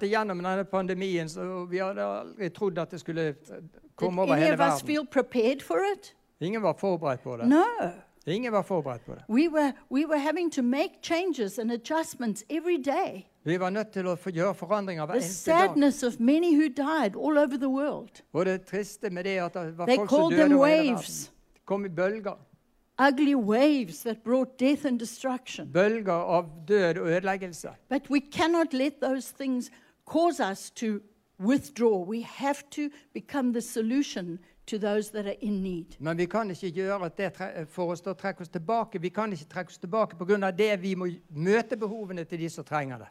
igjennom 0.05 0.43
denne 0.43 0.65
pandemien, 0.69 1.29
så 1.29 1.65
vi 1.69 1.79
hadde 1.81 2.05
aldri 2.05 2.49
trodd 2.53 2.77
at 2.77 2.91
det 2.93 2.99
skulle 3.01 3.31
Did 3.33 3.69
komme 3.95 4.21
over 4.21 4.35
hele 4.35 4.57
verden. 4.57 4.85
feel 4.85 5.05
prepared 5.05 5.61
for 5.65 5.77
it? 5.93 6.15
Ingen 6.41 6.61
var 6.61 6.73
forberedt 6.77 7.23
på 7.23 7.37
det. 7.37 7.47
No. 7.49 7.63
Ingen 8.25 8.53
var 8.53 8.61
forberedt 8.61 9.05
på 9.05 9.15
det. 9.15 9.23
We 9.29 9.49
were, 9.49 9.73
we 9.89 10.05
were 10.05 10.19
having 10.19 10.51
to 10.51 10.61
make 10.61 11.01
changes 11.01 11.59
and 11.59 11.71
adjustments 11.71 12.43
every 12.49 12.77
day. 12.77 13.25
Vi 13.43 13.59
var 13.59 13.69
nødt 13.69 13.91
til 13.93 14.05
å 14.05 14.15
gjøre 14.15 14.53
forandringer 14.53 15.05
hver 15.05 15.15
eneste 15.15 15.51
dag. 15.51 15.69
sadness 15.69 16.03
of 16.03 16.19
many 16.19 16.53
who 16.55 16.69
died 16.69 17.15
all 17.15 17.37
over 17.37 17.57
the 17.57 17.69
world. 17.69 18.21
Og 18.33 18.45
det 18.45 18.61
triste 18.65 19.09
med 19.09 19.23
det 19.23 19.39
at 19.41 19.53
det 19.53 19.77
var 19.77 19.85
They 19.85 19.97
folk 19.97 20.09
som 20.09 20.31
døde 20.31 20.55
over 20.55 20.67
hele 20.67 20.89
verden. 20.89 21.05
Det 21.53 21.65
kom 21.65 21.85
i 21.85 21.89
bølger. 21.89 22.37
Ugly 23.07 23.35
waves 23.35 24.03
that 24.03 24.23
brought 24.23 24.59
death 24.59 24.85
and 24.85 24.99
destruction. 24.99 25.71
Bølger 25.73 26.13
av 26.13 26.45
død 26.67 26.97
og 26.97 27.07
ødeleggelse. 27.07 27.69
But 27.89 28.09
we 28.09 28.19
cannot 28.31 28.73
let 28.73 28.93
those 29.01 29.33
things 29.35 29.71
cause 30.05 30.51
us 30.51 30.71
to 30.71 30.85
withdraw. 31.39 32.05
We 32.05 32.21
have 32.21 32.63
to 32.69 32.81
become 33.13 33.53
the 33.53 33.61
solution 33.61 34.39
to 34.67 34.77
those 34.77 35.11
that 35.11 35.25
are 35.25 35.37
in 35.41 35.63
need. 35.63 35.85
Men 35.99 36.17
vi 36.17 36.25
kan 36.25 36.49
ikke 36.49 36.69
gjøre 36.69 37.05
at 37.05 37.17
det 37.17 37.67
får 37.69 37.91
oss 37.91 38.01
til 38.01 38.11
å 38.11 38.19
trekke 38.19 38.41
oss 38.41 38.49
tilbake. 38.49 39.01
Vi 39.01 39.09
kan 39.09 39.33
ikke 39.33 39.49
trekke 39.49 39.69
oss 39.69 39.81
tilbake 39.81 40.15
pga. 40.15 40.51
det. 40.51 40.81
Vi 40.81 40.95
må 40.95 41.07
møte 41.29 41.77
behovene 41.77 42.23
til 42.23 42.39
de 42.39 42.49
som 42.49 42.63
trenger 42.63 42.97
det. 42.97 43.07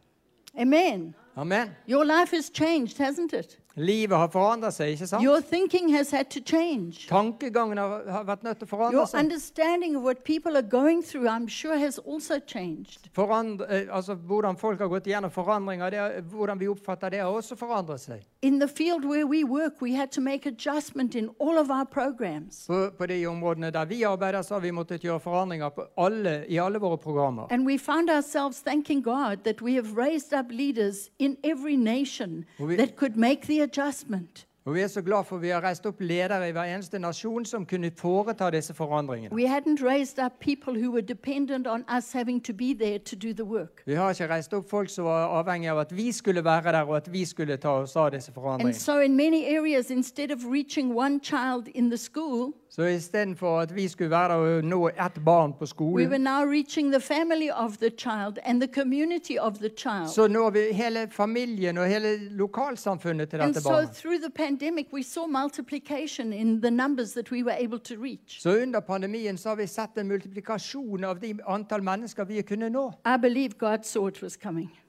Amen. 0.55 1.15
Amen. 1.37 1.71
Your 1.89 2.05
life 2.05 2.37
has 2.37 2.51
changed, 2.51 2.99
hasn't 2.99 3.33
it? 3.33 3.57
Livet 3.77 4.19
har 4.19 4.29
forandret 4.29 4.75
seg, 4.75 4.91
ikke 4.97 5.07
sant? 5.07 5.23
Your 5.25 5.39
thinking 5.41 5.93
has 5.95 6.11
had 6.11 6.25
to 6.35 6.41
change. 6.41 7.07
Tankegangen 7.09 7.79
har, 7.79 8.03
har 8.11 8.25
vært 8.27 8.43
nødt 8.43 8.59
til 8.59 8.67
å 8.67 8.69
forandre 8.69 8.97
Your 8.99 9.07
seg. 9.07 9.21
understanding 9.23 9.95
of 9.97 10.03
what 10.03 10.25
people 10.25 10.57
are 10.59 10.67
going 10.67 11.05
through, 11.07 11.29
I'm 11.31 11.47
sure, 11.49 11.79
has 11.79 11.99
also 12.05 12.41
changed. 12.47 13.07
Forandre, 13.15 13.69
eh, 13.71 13.87
altså, 13.97 14.15
hvordan 14.19 14.57
folk 14.59 14.79
har 14.83 14.89
gått 14.91 15.07
igjennom 15.07 15.31
forandringer, 15.31 15.91
det, 15.91 15.99
er- 15.99 16.21
hvordan 16.21 16.59
vi 16.61 16.67
oppfatter 16.69 17.11
det, 17.15 17.21
har 17.23 17.31
også 17.31 17.57
forandret 17.57 18.01
seg. 18.01 18.25
In 18.43 18.59
the 18.59 18.69
field 18.69 19.05
where 19.05 19.25
we 19.27 19.45
work, 19.45 19.81
we 19.81 19.95
had 19.95 20.11
to 20.11 20.21
make 20.21 20.47
adjustment 20.47 21.15
in 21.15 21.31
all 21.41 21.57
of 21.59 21.71
our 21.71 21.85
programs. 21.85 22.67
På, 22.67 22.91
på 22.99 23.07
de 23.07 23.21
områdene 23.27 23.71
der 23.71 23.85
vi 23.87 24.03
arbeider, 24.03 24.43
så 24.43 24.55
har 24.55 24.61
vi 24.67 24.71
måttet 24.73 25.01
gjøre 25.07 25.21
forandringer 25.21 25.69
på 25.71 25.87
alle, 25.97 26.45
i 26.49 26.59
alle 26.59 26.79
våre 26.83 26.99
programmer. 26.99 27.47
And 27.53 27.65
we 27.67 27.79
found 27.79 28.11
ourselves 28.11 28.61
thanking 28.63 29.01
God 29.03 29.45
that 29.45 29.63
we 29.63 29.75
have 29.75 29.97
raised 29.97 30.33
up 30.33 30.51
leaders 30.51 31.09
in 31.21 31.37
every 31.45 31.77
nation 31.77 32.45
we- 32.61 32.77
that 32.77 32.97
could 32.97 33.17
make 33.17 33.43
the 33.43 33.63
adjustment. 33.63 34.47
Og 34.65 34.75
Vi 34.75 34.81
er 34.81 34.87
så 34.87 35.03
glad 35.03 35.25
for 35.25 35.37
vi 35.39 35.49
har 35.49 35.61
reist 35.61 35.87
opp 35.87 36.01
ledere 36.01 36.49
i 36.49 36.53
hver 36.53 36.63
eneste 36.75 36.99
nasjon 36.99 37.45
som 37.45 37.67
kunne 37.67 37.91
foreta 37.97 38.51
disse 38.51 38.75
forandringene. 38.75 39.35
We 39.35 39.47
hadn't 39.47 39.83
raised 39.83 40.25
up 40.25 40.33
people 40.41 40.75
who 40.83 40.91
were 40.93 41.01
dependent 41.01 41.67
on 41.67 41.85
us 41.97 42.13
having 42.13 42.45
to 42.45 42.53
be 42.53 42.75
there 42.81 42.99
to 42.99 43.17
do 43.17 43.33
the 43.33 43.45
work. 43.45 43.83
Vi 43.87 43.95
har 43.95 44.11
ikke 44.11 44.29
reist 44.29 44.55
opp 44.55 44.71
folk 44.71 44.89
som 44.89 45.05
var 45.05 45.27
avhengig 45.43 45.71
av 45.71 45.79
at 45.79 45.97
vi 45.97 46.13
skulle 46.13 46.45
være 46.45 46.73
der, 46.73 46.83
og 46.83 46.97
at 46.97 47.13
vi 47.13 47.25
skulle 47.25 47.57
ta 47.57 47.69
oss 47.69 47.97
av 47.97 48.11
disse 48.11 48.33
And 48.37 48.75
so, 48.75 48.99
in 48.99 49.17
many 49.17 49.45
areas, 49.57 49.91
instead 49.91 50.31
of 50.31 50.39
reaching 50.45 50.95
one 50.97 51.21
child 51.23 51.69
in 51.75 51.91
the 51.91 51.97
school, 51.99 52.53
Så 52.71 52.83
istedenfor 52.83 53.61
at 53.61 53.77
vi 53.77 53.89
skulle 53.89 54.11
være 54.11 54.35
og 54.35 54.65
nå 54.65 54.89
ett 54.89 55.25
barn 55.25 55.53
på 55.59 55.67
skolen, 55.67 56.09
were 56.09 56.19
now 56.19 56.45
reaching 56.51 56.93
the 56.93 57.01
family 57.01 57.49
of 57.51 57.77
the 57.79 57.91
child 57.91 58.39
and 58.45 58.61
the 58.61 58.75
community 58.75 59.37
of 59.41 59.59
the 59.59 59.71
child. 59.77 60.09
så 60.09 60.29
når 60.29 60.51
vi 60.51 60.61
hele 60.73 61.09
familien 61.11 61.79
og 61.79 61.87
hele 61.87 62.29
lokalsamfunnet 62.31 63.29
til 63.29 63.39
dette 63.39 63.61
so, 63.61 63.71
barnet. 63.71 64.35
pandemic, 64.35 64.87
we 64.93 65.03
saw 65.03 65.27
multiplication 65.27 66.33
in 66.33 66.63
the 66.63 66.71
numbers 66.71 67.13
that 67.13 67.33
we 67.33 67.43
were 67.43 67.57
able 67.65 67.79
to 67.79 67.95
reach. 68.03 68.43
Så 68.43 68.63
under 68.63 68.81
pandemien 68.81 69.39
så 69.39 69.49
har 69.49 69.57
vi 69.57 69.67
sett 69.67 69.99
en 69.99 70.09
multiplikasjon 70.09 71.05
av 71.05 71.21
de 71.21 71.39
antall 71.47 71.83
mennesker 71.83 72.25
vi 72.25 72.43
kunne 72.43 72.71
nå. 72.71 72.93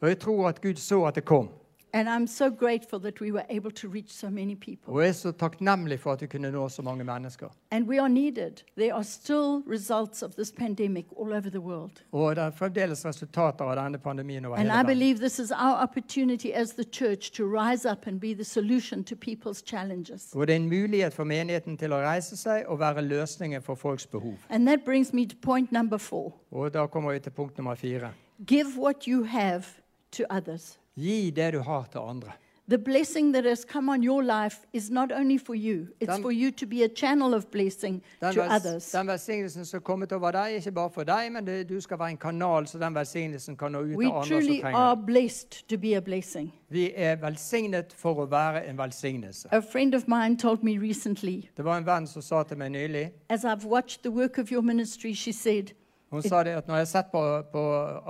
Og 0.01 0.07
jeg 0.07 0.19
tror 0.19 0.47
at 0.47 0.61
Gud 0.61 0.75
så 0.75 1.05
at 1.05 1.15
det 1.15 1.25
kom. 1.25 1.49
And 1.93 2.07
I'm 2.09 2.27
so 2.27 2.49
grateful 2.49 2.99
that 2.99 3.19
we 3.21 3.31
were 3.31 3.45
able 3.49 3.71
to 3.71 3.87
reach 3.89 4.11
so 4.13 4.29
many 4.29 4.55
people. 4.55 4.93
Og 4.93 5.01
jeg 5.01 5.09
er 5.09 5.13
så 5.13 5.31
takknemlig 5.31 5.99
for 5.99 6.11
at 6.11 6.21
vi 6.21 6.27
kunne 6.27 6.51
nå 6.51 6.69
så 6.69 6.81
mange 6.81 7.03
mennesker. 7.03 7.47
And 7.71 7.87
we 7.87 7.99
are 8.01 8.09
needed. 8.09 8.63
There 8.77 8.93
are 8.93 9.03
still 9.03 9.63
results 9.71 10.23
of 10.23 10.31
this 10.35 10.51
pandemic 10.51 11.05
all 11.19 11.33
over 11.33 11.49
the 11.49 11.59
world. 11.59 11.91
Og 12.11 12.35
det 12.35 12.43
er 12.43 12.51
fremdeles 12.51 13.05
resultater 13.05 13.65
av 13.65 13.75
denne 13.83 13.97
pandemien 13.97 14.45
over 14.45 14.55
And 14.55 14.61
hele 14.63 14.73
I 14.73 14.77
verden. 14.77 14.87
believe 14.97 15.19
this 15.19 15.39
is 15.39 15.51
our 15.51 15.83
opportunity 15.83 16.51
as 16.53 16.69
the 16.73 16.85
church 16.91 17.31
to 17.31 17.43
rise 17.45 17.89
up 17.91 18.07
and 18.07 18.19
be 18.21 18.33
the 18.33 18.43
solution 18.43 19.03
to 19.03 19.15
people's 19.15 19.63
challenges. 19.65 20.31
Og 20.35 20.47
det 20.47 20.53
er 20.53 20.59
en 20.59 20.69
mulighet 20.69 21.13
for 21.13 21.23
menigheten 21.23 21.77
til 21.77 21.91
å 21.93 21.95
reise 21.95 22.37
seg 22.37 22.63
og 22.67 22.79
være 22.79 23.01
løsningen 23.01 23.61
for 23.61 23.75
folks 23.75 24.07
behov. 24.07 24.33
And 24.49 24.67
that 24.67 24.79
brings 24.85 25.13
me 25.13 25.25
to 25.25 25.35
point 25.41 25.71
number 25.71 25.97
four 25.97 26.33
Og 26.51 26.73
da 26.73 26.85
kommer 26.87 27.11
vi 27.13 27.19
til 27.19 27.31
punkt 27.31 27.57
nummer 27.57 27.75
fire. 27.75 28.09
give 28.47 28.67
what 28.77 29.03
you 29.07 29.23
have 29.23 29.63
to 30.11 30.23
others. 30.29 30.77
Gi 30.97 31.31
det 31.31 31.53
du 31.53 31.59
har 31.59 31.87
til 31.91 31.99
andre. 31.99 32.31
The 32.69 32.77
blessing 32.77 33.33
that 33.33 33.43
has 33.45 33.65
come 33.69 33.91
on 33.91 34.03
your 34.03 34.21
life 34.21 34.57
is 34.73 34.89
not 34.89 35.11
only 35.11 35.37
for 35.37 35.53
you, 35.55 35.87
it's 35.99 36.13
Den- 36.13 36.21
for 36.21 36.31
you 36.31 36.51
to 36.51 36.65
be 36.67 36.83
a 36.83 36.87
channel 36.95 37.33
of 37.33 37.45
blessing 37.51 38.01
to 38.21 38.41
others. 38.41 38.91
den 38.91 39.07
velsignelsen 39.07 39.65
som 39.65 39.81
kommet 39.81 40.11
over 40.11 40.31
deg, 40.31 40.55
ikke 40.55 40.71
bare 40.71 40.89
for 40.89 41.03
deg, 41.03 41.31
men 41.31 41.45
det, 41.47 41.69
du 41.69 41.81
skal 41.81 41.99
være 41.99 42.09
en 42.09 42.17
kanal 42.17 42.67
så 42.67 42.77
den 42.79 42.95
velsignelsen 42.95 43.57
kan 43.57 43.71
nå 43.71 43.79
ut 43.79 43.97
We 43.97 44.03
til 44.05 44.11
andre 44.11 44.25
som 44.27 44.37
truly 44.39 44.61
trenger 44.61 44.79
are 44.79 44.97
blessed 45.05 45.67
to 45.69 45.77
be 45.77 45.95
a 45.95 45.99
blessing. 45.99 46.53
Vi 46.69 46.91
er 46.95 47.15
velsignet 47.15 47.93
for 47.93 48.13
å 48.13 48.25
være 48.29 48.67
en 48.69 48.77
velsignelse. 48.77 49.47
A 49.51 49.59
friend 49.61 49.95
of 49.95 50.07
mine 50.07 50.37
told 50.37 50.63
me 50.63 50.77
recently, 50.79 51.41
Det 51.57 51.65
var 51.65 51.77
en 51.77 51.85
venn 51.85 52.07
som 52.07 52.21
sa 52.21 52.43
til 52.43 52.57
meg 52.57 52.71
nylig 52.71 53.11
as 53.29 53.43
I've 53.43 53.65
watched 53.65 54.03
the 54.03 54.11
work 54.11 54.37
of 54.37 54.51
your 54.51 54.61
ministry, 54.61 55.13
she 55.13 55.33
said, 55.33 55.71
Hun 56.11 56.21
sa 56.21 56.43
det 56.43 56.57
at 56.59 56.67
når 56.67 56.75
jeg 56.75 56.81
har 56.81 56.89
sett 56.91 57.11
på, 57.11 57.21
på 57.53 57.61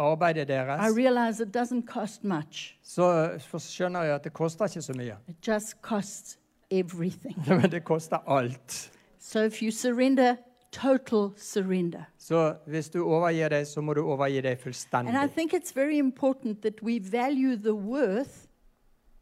arbeidet 0.01 0.48
deres, 0.50 0.96
så 2.81 3.60
skjønner 3.62 4.08
jeg 4.08 4.15
at 4.15 4.24
det 4.24 4.34
koster 4.34 4.65
ikke 4.65 4.81
så 4.81 4.93
mye. 4.98 5.17
Men 7.62 7.72
det 7.72 7.84
koster 7.84 8.17
alt. 8.27 8.91
So 9.20 9.50
surrender, 9.70 10.36
total 10.72 11.29
surrender. 11.38 12.03
Så 12.17 12.55
hvis 12.65 12.89
du 12.89 13.03
overgir 13.05 13.50
deg, 13.50 13.67
så 13.67 13.81
må 13.81 13.93
du 13.93 14.01
overgi 14.01 14.41
deg 14.41 14.51
And 14.51 14.60
I 14.60 14.63
fullstendig. 14.63 15.36
think 15.36 15.53
it's 15.53 15.75
very 15.75 15.98
important 16.00 16.62
that 16.62 16.81
we 16.81 17.00
value 17.00 17.55
the 17.55 17.74
worth, 17.75 18.48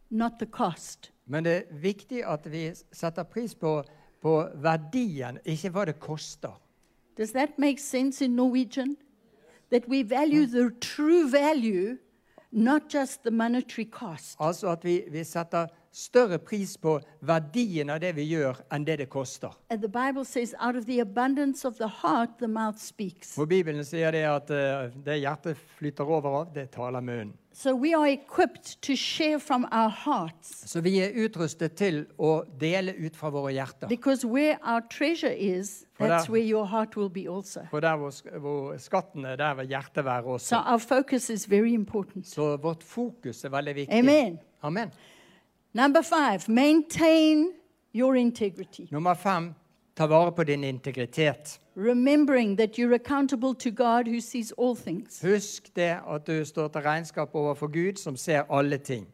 not 0.10 0.32
the 0.40 0.46
cost. 0.46 1.12
Men 1.26 1.44
det 1.44 1.58
er 1.58 1.64
viktig 1.82 2.24
at 2.26 2.52
vi 2.52 2.72
setter 2.92 3.24
pris 3.24 3.56
på, 3.56 3.84
på 4.22 4.48
verdien, 4.56 5.38
ikke 5.46 5.70
hva 5.70 5.86
det 5.86 6.00
koster. 6.00 6.56
Does 7.20 7.34
that 7.34 7.60
make 7.60 7.80
sense 7.80 8.22
in 8.22 8.38
Norwegian? 8.38 8.96
That 9.72 9.90
we 9.90 10.04
value 10.04 10.46
the 10.46 10.72
true 10.80 11.30
value, 11.30 11.98
not 12.50 12.88
just 12.88 13.24
the 13.24 13.32
monetary 13.32 13.86
cost. 13.86 14.38
Altså 14.40 14.68
at 14.68 14.84
vi, 14.84 15.04
vi 15.12 15.24
setter 15.24 15.68
større 16.00 16.40
pris 16.40 16.78
på 16.78 16.98
verdien 17.22 17.90
av 17.92 18.00
det 18.04 18.14
vi 18.16 18.26
gjør, 18.30 18.62
enn 18.72 18.86
det 18.88 19.00
det 19.02 19.10
koster. 19.12 19.52
Says, 20.24 20.54
heart, 22.02 22.40
the. 22.40 22.48
For 23.36 23.46
Bibelen 23.46 23.86
sier 23.86 24.12
det 24.12 24.24
at 24.28 24.50
uh, 24.52 24.90
det 25.06 25.20
hjertet 25.22 25.58
flyter 25.78 26.08
over 26.08 26.42
av, 26.42 26.54
det 26.56 26.70
taler 26.72 27.02
munnen. 27.02 27.36
So 27.52 27.76
we 27.76 27.94
are 27.94 28.08
equipped 28.08 28.82
to 28.82 28.96
share 28.96 29.40
from 29.40 29.66
our 29.72 29.90
hearts 29.90 30.64
Så 30.72 30.82
vi 30.82 31.00
er 31.04 31.12
utrustet 31.26 31.74
til 31.76 32.06
å 32.18 32.44
dele 32.62 32.94
ut 32.96 33.18
fra 33.18 33.30
våre 33.34 33.52
hjerter. 33.52 33.90
because 33.90 34.24
where 34.24 34.58
our 34.64 34.82
treasure 34.90 35.34
is, 35.34 35.86
For 35.94 36.08
that's 36.08 36.30
where 36.30 36.44
your 36.44 36.66
heart 36.66 36.96
will 36.96 37.10
be 37.10 37.28
also. 37.28 37.66
For 37.70 37.80
der 37.80 37.98
hvor, 37.98 38.14
hvor 38.40 38.78
skatten 38.78 39.26
er, 39.26 39.36
der 39.36 39.54
vil 39.56 39.68
hjertet 39.68 40.06
være 40.06 40.24
So 40.24 40.56
også. 40.56 40.56
our 40.56 40.78
focus 40.78 41.30
is 41.30 41.50
very 41.52 41.74
important. 41.74 42.28
Så 42.28 42.58
vårt 42.58 42.84
fokus 42.84 43.44
er 43.44 43.50
veldig 43.50 43.76
viktig. 43.76 44.00
Amen. 44.00 44.40
Amen. 44.62 44.92
Number 45.74 46.02
five, 46.02 46.50
maintain 46.50 47.52
your 47.94 48.16
integrity. 48.16 48.88
Nummer 48.92 49.14
fem, 49.14 49.54
ta 49.96 50.08
vare 50.08 50.32
på 50.32 50.44
din 50.44 50.64
integritet. 50.64 51.60
Remembering 51.76 52.58
that 52.58 52.78
you're 52.78 52.96
accountable 52.96 53.54
to 53.54 53.70
God 53.70 54.08
who 54.08 54.20
sees 54.20 54.52
all 54.58 54.76
things. 54.76 55.22
Husk 55.22 55.76
det 55.76 56.00
at 56.08 56.28
du 56.28 56.46
står 56.46 56.68
til 56.68 56.82
regnskap 56.82 57.36
overfor 57.36 57.68
Gud, 57.68 57.98
som 57.98 58.18
ser 58.18 58.44
alle 58.50 58.78
ting. 58.78 59.08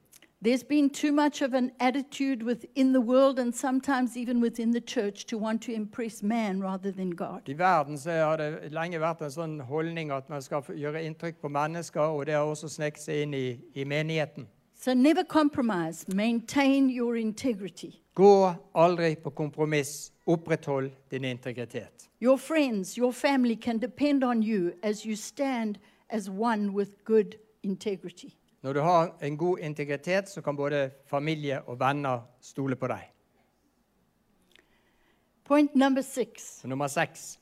There's 0.45 0.63
been 0.63 0.89
too 0.89 1.11
much 1.11 1.41
of 1.41 1.53
an 1.53 1.71
attitude 1.79 2.43
within 2.45 2.93
the 2.93 3.01
world 3.01 3.39
and 3.39 3.53
sometimes 3.53 4.15
even 4.15 4.41
within 4.41 4.71
the 4.71 4.81
church 4.81 5.25
to 5.25 5.37
want 5.37 5.61
to 5.61 5.71
impress 5.71 6.23
man 6.23 6.63
rather 6.63 6.91
than 6.91 7.15
God. 7.15 7.49
I 7.49 7.53
verden 7.53 7.97
så 7.97 8.11
har 8.11 8.37
det 8.37 8.71
lenge 8.71 8.99
vært 8.99 9.21
en 9.21 9.31
sånn 9.31 9.59
holdning 9.59 10.11
at 10.11 10.29
man 10.29 10.41
skal 10.41 10.63
gjøre 10.75 11.03
inntrykk 11.03 11.41
på 11.41 11.49
mennesker, 11.49 12.01
og 12.01 12.25
det 12.25 12.33
har 12.33 12.45
også 12.45 12.69
sneket 12.69 13.01
seg 13.01 13.23
inn 13.25 13.33
i, 13.33 13.59
i 13.73 13.83
menigheten. 13.83 14.47
So 14.85 14.93
never 14.93 15.23
compromise. 15.23 16.05
Maintain 16.15 16.89
your 16.89 17.15
integrity. 17.15 17.91
Gå 18.13 18.53
aldri 18.73 19.15
på 19.15 19.29
kompromiss. 19.29 20.11
Oppretthold 20.25 20.91
din 21.11 21.23
integritet. 21.25 22.09
Your 22.21 22.37
friends, 22.37 22.97
your 22.97 23.11
family 23.11 23.55
can 23.55 23.79
depend 23.79 24.23
on 24.23 24.43
you 24.43 24.71
as 24.83 25.05
you 25.05 25.15
stand 25.15 25.79
as 26.09 26.29
one 26.29 26.69
with 26.69 26.91
good 27.03 27.35
integrity. 27.63 28.29
Når 28.61 28.73
du 28.73 28.79
har 28.79 29.17
en 29.21 29.37
god 29.37 29.59
integritet, 29.59 30.29
så 30.29 30.41
kan 30.41 30.55
både 30.55 30.91
familie 31.05 31.61
og 31.61 31.79
venner 31.79 32.19
stole 32.41 32.75
på 32.75 32.87
deg. 32.87 33.11
Point 35.43 35.75
number 35.75 36.01
six 36.01 36.29
Så 36.61 36.67
nummer 36.67 36.87
seks. 36.87 37.39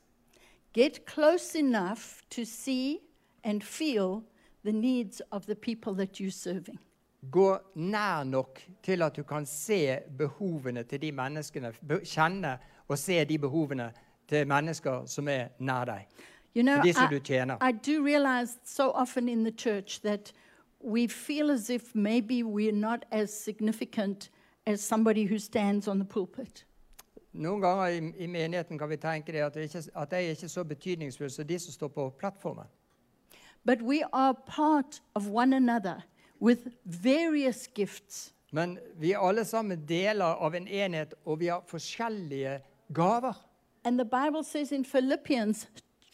get 0.72 1.06
close 1.06 1.58
enough 1.58 2.22
to 2.30 2.44
see 2.44 2.98
and 3.42 3.62
feel 3.62 4.22
the 4.64 4.72
needs 4.72 5.22
of 5.30 5.42
the 5.42 5.54
people 5.54 5.94
that 5.94 6.20
you're 6.20 6.30
serving. 6.30 6.78
Gå 7.30 7.58
nær 7.74 8.24
nok 8.24 8.60
til 8.82 9.02
at 9.02 9.16
du 9.16 9.22
kan 9.22 9.46
se 9.46 9.98
behovene 10.18 10.82
til 10.82 11.02
de 11.02 11.12
menneskene. 11.12 11.72
Kjenne 12.04 12.58
og 12.88 12.98
se 12.98 13.24
de 13.24 13.38
behovene 13.38 13.92
til 14.28 14.46
mennesker 14.46 15.06
som 15.06 15.28
er 15.28 15.48
nær 15.58 15.84
deg. 15.84 16.06
You 16.56 16.62
know, 16.62 16.76
som 16.92 17.12
I, 17.12 17.14
du 17.14 17.18
tjener. 17.18 17.56
I 17.68 17.72
do 17.72 18.04
realize 18.04 18.58
so 18.64 18.90
often 18.90 19.28
in 19.28 19.44
the 19.44 19.52
church 19.52 20.00
that 20.02 20.32
we 20.84 21.08
feel 21.08 21.50
as 21.50 21.70
if 21.70 21.94
maybe 21.94 22.42
we're 22.42 22.72
not 22.72 23.04
as 23.10 23.30
significant 23.30 24.30
as 24.66 24.80
somebody 24.80 25.26
who 25.26 25.38
stands 25.38 25.88
on 25.88 25.98
the 25.98 26.04
pulpit. 26.04 26.66
Noen 27.32 27.60
ganger 27.60 27.86
i, 27.86 28.24
i 28.24 28.26
menigheten 28.26 28.78
kan 28.78 28.88
vi 28.88 28.96
tenke 28.96 29.32
det 29.32 29.40
at, 29.42 29.54
det 29.54 29.62
ikke, 29.62 29.82
at 29.96 30.12
jeg 30.12 30.24
er 30.24 30.30
ikke 30.30 30.48
så 30.48 30.64
betydningsfull 30.64 31.30
som 31.30 31.46
de 31.46 31.58
som 31.58 31.72
står 31.72 31.88
på 31.88 32.10
plattformen. 32.18 32.64
But 33.64 33.82
we 33.82 34.02
are 34.12 34.34
part 34.46 35.02
of 35.14 35.28
one 35.28 35.56
another 35.56 36.04
with 36.40 36.68
various 36.84 37.68
gifts. 37.74 38.32
Men 38.52 38.78
vi 38.96 39.12
er 39.12 39.18
alle 39.18 39.44
sammen 39.44 39.86
deler 39.88 40.24
av 40.38 40.54
en 40.54 40.68
enhet, 40.68 41.14
og 41.24 41.40
vi 41.40 41.46
har 41.46 41.64
forskjellige 41.66 42.60
gaver. 42.94 43.34
And 43.84 43.98
the 43.98 44.04
Bible 44.04 44.44
says 44.44 44.72
in 44.72 44.84
Philippians, 44.84 45.66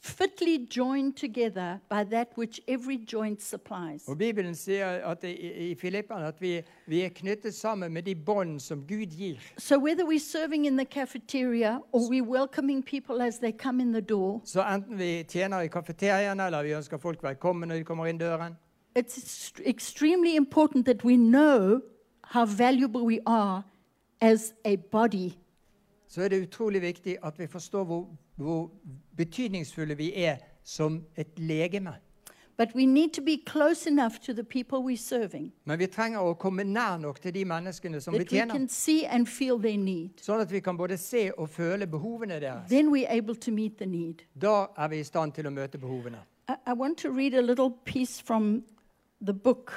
fitly 0.02 0.66
joined 0.76 1.16
together 1.16 1.78
by 1.90 2.04
that 2.04 2.28
which 2.38 2.60
every 2.68 2.96
joint 3.12 3.42
supplies. 3.42 4.08
Og 4.08 4.18
Bibelen 4.18 4.54
sier 4.54 4.86
at 4.86 5.24
i, 5.24 5.70
i 5.70 5.74
Filippene 5.74 6.26
at 6.26 6.40
vi, 6.40 6.62
vi 6.86 7.02
er 7.04 7.08
knyttet 7.08 7.54
sammen 7.54 7.92
med 7.92 8.02
de 8.02 8.14
bånd 8.14 8.60
som 8.60 8.80
Gud 8.88 9.12
gir. 9.12 9.36
So 9.58 9.78
whether 9.78 10.04
we're 10.06 10.18
serving 10.18 10.66
in 10.66 10.76
the 10.76 10.86
cafeteria 10.86 11.78
or 11.92 12.00
we're 12.08 12.24
welcoming 12.24 12.82
people 12.82 13.22
as 13.22 13.38
they 13.38 13.52
come 13.52 13.82
in 13.82 13.92
the 13.92 14.00
door, 14.00 14.40
Så 14.44 14.62
enten 14.62 14.98
vi 14.98 15.24
tjener 15.28 15.60
i 15.60 15.68
kafeteriaen 15.68 16.40
eller 16.40 16.62
vi 16.62 16.72
ønsker 16.72 16.96
folk 16.98 17.22
velkommen 17.22 17.68
når 17.68 17.74
de 17.76 17.84
kommer 17.84 18.06
inn 18.06 18.18
døren, 18.18 18.56
it's 18.94 19.52
extremely 19.66 20.36
important 20.36 20.86
that 20.86 21.04
we 21.04 21.16
know 21.16 21.80
how 22.24 22.44
valuable 22.46 23.04
we 23.04 23.20
are 23.26 23.62
as 24.20 24.54
a 24.64 24.76
body. 24.76 25.32
så 26.08 26.22
er 26.22 26.28
det 26.28 26.42
utrolig 26.42 26.82
viktig 26.82 27.16
at 27.22 27.38
vi 27.38 27.46
forstår 27.46 27.84
hvor, 27.84 28.08
hvor 28.36 28.70
betydningsfulle 29.16 29.94
vi 29.96 30.12
er 30.24 30.36
som 30.64 31.04
et 31.16 31.38
legeme. 31.38 31.92
But 32.56 32.74
we 32.74 32.86
need 32.86 33.10
to 33.10 33.22
be 33.22 33.38
close 33.46 33.90
enough 33.90 34.18
to 34.26 34.32
the 34.32 34.44
people 34.44 34.78
we're 34.78 34.96
serving 34.96 35.52
Men 35.64 35.78
vi 35.78 35.86
trenger 35.86 36.18
å 36.20 36.34
komme 36.34 36.64
nær 36.64 36.98
nok 36.98 37.20
til 37.20 37.34
de 37.34 37.44
menneskene 37.44 38.00
som 38.00 38.12
vi 38.12 38.18
that 38.18 38.32
we 38.32 38.38
tjener, 38.38 38.54
can 38.54 38.68
see 38.68 39.06
and 39.06 39.26
feel 39.28 39.58
their 39.58 39.78
need. 39.78 40.10
sånn 40.20 40.40
at 40.40 40.52
vi 40.52 40.60
kan 40.60 40.76
både 40.76 40.98
se 40.98 41.30
og 41.38 41.48
føle 41.48 41.86
behovene 41.86 42.40
deres. 42.40 42.68
Then 42.68 42.90
we're 42.92 43.08
able 43.08 43.34
to 43.34 43.50
meet 43.50 43.78
the 43.78 43.86
need. 43.86 44.14
Da 44.42 44.66
er 44.76 44.88
vi 44.88 45.00
i 45.00 45.04
stand 45.04 45.32
til 45.32 45.46
å 45.46 45.50
møte 45.50 45.78
behovene. 45.78 46.18
I, 46.48 46.52
I 46.66 46.72
want 46.74 46.98
to 46.98 47.10
read 47.10 47.34
a 47.34 47.40
little 47.42 47.70
piece 47.84 48.20
from 48.20 48.62
the 49.20 49.32
book. 49.32 49.72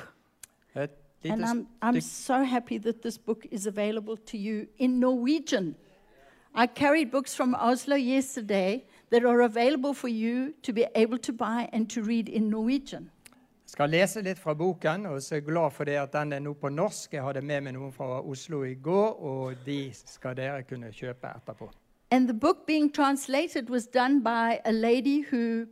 Et 0.75 0.89
lite 1.23 1.33
And 1.33 1.45
I'm, 1.45 1.67
I'm 1.81 2.01
so 2.01 2.43
happy 2.43 2.77
that 2.79 3.01
this 3.01 3.17
book 3.17 3.45
is 3.51 3.65
available 3.67 4.17
to 4.17 4.37
you 4.37 4.67
in 4.77 4.99
Norwegian. 4.99 5.75
I 6.55 6.67
carried 6.67 7.11
books 7.11 7.33
from 7.35 7.55
Oslo 7.55 7.95
yesterday 7.95 8.85
that 9.09 9.23
are 9.25 9.41
available 9.41 9.93
for 9.93 10.07
you 10.07 10.53
to 10.61 10.73
be 10.73 10.85
able 10.95 11.17
to 11.19 11.33
buy 11.33 11.69
and 11.73 11.89
to 11.89 12.03
read 12.03 12.29
in 12.29 12.49
Norwegian. 12.49 13.09
Jeg 13.65 13.77
skal 13.77 13.89
lese 13.89 14.21
litt 14.21 14.39
fra 14.39 14.53
boken, 14.53 15.05
og 15.05 15.21
så 15.21 15.35
er 15.35 15.39
jeg 15.39 15.45
glad 15.45 15.71
for 15.71 15.83
det 15.83 15.95
at 15.97 16.13
den 16.13 16.33
er 16.33 16.39
nå 16.39 16.53
på 16.53 16.69
norsk. 16.69 17.13
Jeg 17.13 17.23
hadde 17.23 17.41
med 17.41 17.61
meg 17.61 17.73
noen 17.73 17.91
fra 17.91 18.21
Oslo 18.21 18.63
i 18.63 18.75
går, 18.75 19.15
og 19.19 19.55
de 19.65 19.89
skal 19.93 20.37
dere 20.37 20.63
kunne 20.63 20.91
kjøpe 20.93 21.31
etterpå. 21.35 21.71
And 22.11 22.27
the 22.27 22.37
book 22.37 22.67
being 22.67 22.93
translated 22.93 23.69
was 23.69 23.87
done 23.87 24.21
by 24.23 24.59
a 24.65 24.71
lady 24.71 25.25
who 25.31 25.65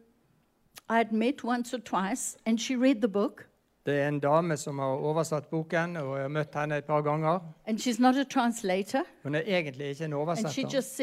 I'd 0.89 1.11
met 1.11 1.43
once 1.43 1.75
or 1.75 1.79
twice, 1.79 2.37
and 2.45 2.59
she 2.59 2.75
read 2.75 3.01
the 3.01 3.07
book. 3.07 3.45
Det 3.85 3.93
er 3.99 4.07
en 4.07 4.19
dame 4.19 4.57
som 4.57 4.79
har 4.79 4.85
oversatt 4.85 5.49
boken, 5.49 5.95
og 5.97 6.15
jeg 6.15 6.21
har 6.21 6.29
møtt 6.29 6.55
henne 6.55 6.77
et 6.77 6.85
par 6.85 7.01
ganger. 7.01 7.39
And. 7.65 7.79
Hun 9.23 9.35
er 9.35 9.41
egentlig 9.41 9.87
ikke 9.89 10.05
en 10.05 10.13
And 10.13 10.13
oversetter, 10.13 10.97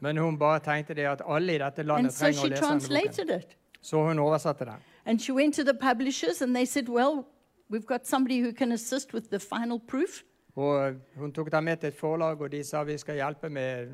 men 0.00 0.16
hun 0.16 0.38
bare 0.38 0.60
tenkte 0.60 0.94
det 0.94 1.06
at 1.06 1.22
alle 1.26 1.54
i 1.54 1.58
dette 1.58 1.80
And 1.80 1.88
landet 1.88 2.12
so 2.12 2.24
trenger 2.24 2.40
å 2.40 2.48
lese 2.48 2.70
denne 2.72 3.32
boken. 3.32 3.36
it. 3.36 3.56
Så 3.80 4.02
hun 4.06 4.18
oversatte 4.18 4.64
den. 4.64 4.82
And 5.06 5.20
she 5.20 5.32
went 5.32 5.54
to 5.54 5.62
the 5.62 5.74
publishers 5.74 6.42
and 6.42 6.54
they 6.54 6.64
said, 6.64 6.88
Well, 6.88 7.24
we've 7.70 7.86
got 7.86 8.06
somebody 8.06 8.40
who 8.40 8.52
can 8.52 8.72
assist 8.72 9.14
with 9.14 9.28
the 9.30 9.38
final 9.38 9.80
proof. 9.88 10.22
Og 10.56 10.94
hun 11.16 11.32
tok 11.32 11.52
den 11.52 11.64
med 11.64 11.76
til 11.76 11.86
et 11.88 11.94
forlag, 11.94 12.40
og 12.40 12.52
de 12.52 12.64
sa 12.64 12.82
vi 12.82 12.98
skal 12.98 13.14
hjelpe 13.14 13.48
med 13.48 13.86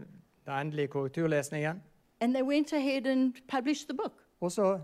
den 0.46 0.53
endelige 0.61 0.88
korrekturlesningen. 0.88 1.83
And 2.20 2.35
they 2.35 2.42
went 2.42 2.73
ahead 2.73 3.07
and 3.07 3.33
published 3.49 3.88
the 3.88 3.96
book. 3.96 4.12
Og 4.40 4.53
så 4.53 4.79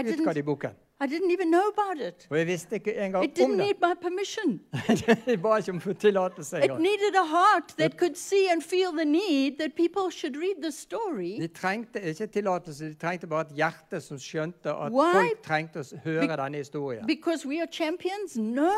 utga 0.00 0.32
de 0.32 0.42
boken. 0.42 0.70
I 1.00 1.06
didn't 1.06 1.32
even 1.32 1.48
know 1.50 1.66
about 1.76 2.00
it. 2.08 2.26
Og 2.30 2.38
jeg 2.38 2.46
visste 2.46 2.74
ikke 2.76 2.94
engang 2.94 3.24
It 3.24 3.38
didn't 3.38 3.44
om 3.44 3.50
need 3.56 3.74
det. 3.74 3.80
my 3.82 3.94
permission. 4.02 4.60
Jeg 5.26 5.42
ba 5.42 5.56
ikke 5.56 5.72
om 5.72 5.80
tillatelse 5.80 6.56
It 6.58 6.64
engang. 6.64 6.80
needed 6.82 7.14
a 7.18 7.24
heart 7.26 7.74
that 7.78 7.96
could 7.98 8.14
see 8.16 8.46
and 8.52 8.62
feel 8.62 8.90
the 8.96 9.04
need 9.04 9.58
that 9.58 9.74
people 9.76 10.10
should 10.10 10.36
read 10.36 10.62
the 10.62 10.70
story 10.72 11.40
De 11.40 11.46
trengte 11.48 12.00
ikke 12.02 12.26
tillatelse, 12.26 12.84
de 12.88 12.94
trengte 12.94 13.26
bare 13.26 13.40
et 13.50 13.56
hjerte 13.56 14.00
som 14.00 14.18
skjønte 14.18 14.70
at 14.70 14.92
Why? 14.92 15.12
folk 15.12 15.42
trengte 15.42 15.80
å 15.82 15.98
høre 16.04 16.28
Be- 16.28 16.36
denne 16.42 16.56
historien. 16.62 17.06
because 17.06 17.48
we 17.48 17.58
are 17.60 17.68
champions? 17.72 18.36
No. 18.36 18.70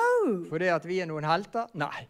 Fordi 0.48 0.64
at 0.64 0.86
vi 0.88 1.00
er 1.00 1.06
noen 1.06 1.24
helter? 1.24 1.66
Nei. 1.74 2.08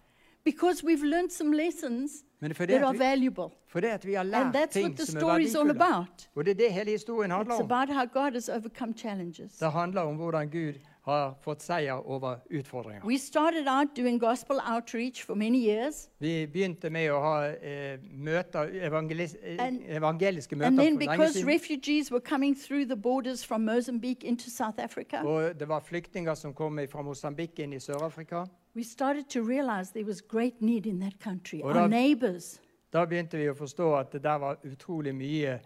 Because 0.50 0.78
we've 0.86 1.04
learned 1.04 1.30
some 1.32 1.50
lessons 1.56 2.10
Men 2.40 2.54
fordi 2.54 2.72
that 2.72 2.82
at 2.82 2.86
are 2.88 2.92
vi, 2.92 2.98
valuable. 2.98 3.48
fordi 3.68 3.86
at 3.86 4.06
vi 4.06 4.14
har 4.14 4.20
And 4.24 4.54
that's 4.54 4.58
what 4.58 4.70
ting 4.70 4.96
the 4.96 5.06
som 5.06 5.16
er 5.16 5.20
story 5.20 5.40
is 5.42 5.54
all 5.54 5.66
verdifulle. 5.66 5.84
about. 5.84 6.28
Og 6.34 6.44
det 6.44 6.50
er 6.50 6.54
det 6.64 6.72
hele 6.72 6.90
historien 6.90 7.30
handler 7.30 7.54
It's 7.54 7.62
om. 7.62 7.72
about 7.72 7.88
how 7.96 8.04
God 8.22 8.32
has 8.32 8.48
overcome 8.48 8.92
challenges. 8.96 9.52
Det 9.52 9.72
handler 9.72 10.00
om 10.00 10.16
hvordan 10.16 10.48
Gud 10.50 10.72
har 11.06 11.34
fått 11.40 11.62
seier 11.62 12.00
over 12.08 12.40
utfordringer. 12.50 13.04
We 13.04 13.16
started 13.18 13.68
out 13.68 13.94
doing 13.96 14.18
gospel 14.18 14.58
outreach 14.74 15.22
for 15.24 15.34
many 15.36 15.58
years. 15.58 16.08
Vi 16.18 16.46
begynte 16.46 16.90
med 16.90 17.10
å 17.14 17.20
ha 17.22 17.34
eh, 17.62 17.98
møter, 18.10 18.72
evangelis 18.88 19.36
eh, 19.42 19.56
And- 19.62 19.82
evangeliske 19.86 20.56
møter 20.56 20.66
And 20.66 20.78
then, 20.78 20.98
for 20.98 21.06
lenge 21.16 21.28
siden. 21.32 21.48
refugees 21.48 22.10
were 22.10 22.20
coming 22.20 22.56
through 22.56 22.86
the 22.88 22.96
borders 22.96 23.44
from 23.44 23.64
Mozambique 23.64 24.24
into 24.24 24.50
South 24.50 24.78
Africa, 24.82 25.22
Og 25.24 25.54
det 25.60 25.68
var 25.68 25.80
flyktninger 25.80 26.34
som 26.34 26.54
kom 26.54 26.78
fra 26.90 27.02
Mosambik 27.02 27.58
inn 27.58 27.72
i 27.72 27.78
Sør-Afrika. 27.78 28.44
we 28.74 28.82
started 28.82 29.24
to 29.30 29.40
realize 29.42 29.92
there 29.92 30.04
was 30.06 30.20
great 30.20 30.60
need 30.60 30.86
in 30.86 31.00
that 31.00 31.18
country. 31.20 31.60
Well, 31.64 31.76
Our 31.78 31.88
neighbors. 31.88 32.60
Da 32.92 33.04
begynte 33.06 33.36
vi 33.38 33.48
å 33.48 33.54
forstå 33.54 33.94
at 34.00 34.12
det 34.12 34.22
der 34.24 34.38
var 34.38 34.56
utrolig 34.64 35.14
mye 35.14 35.60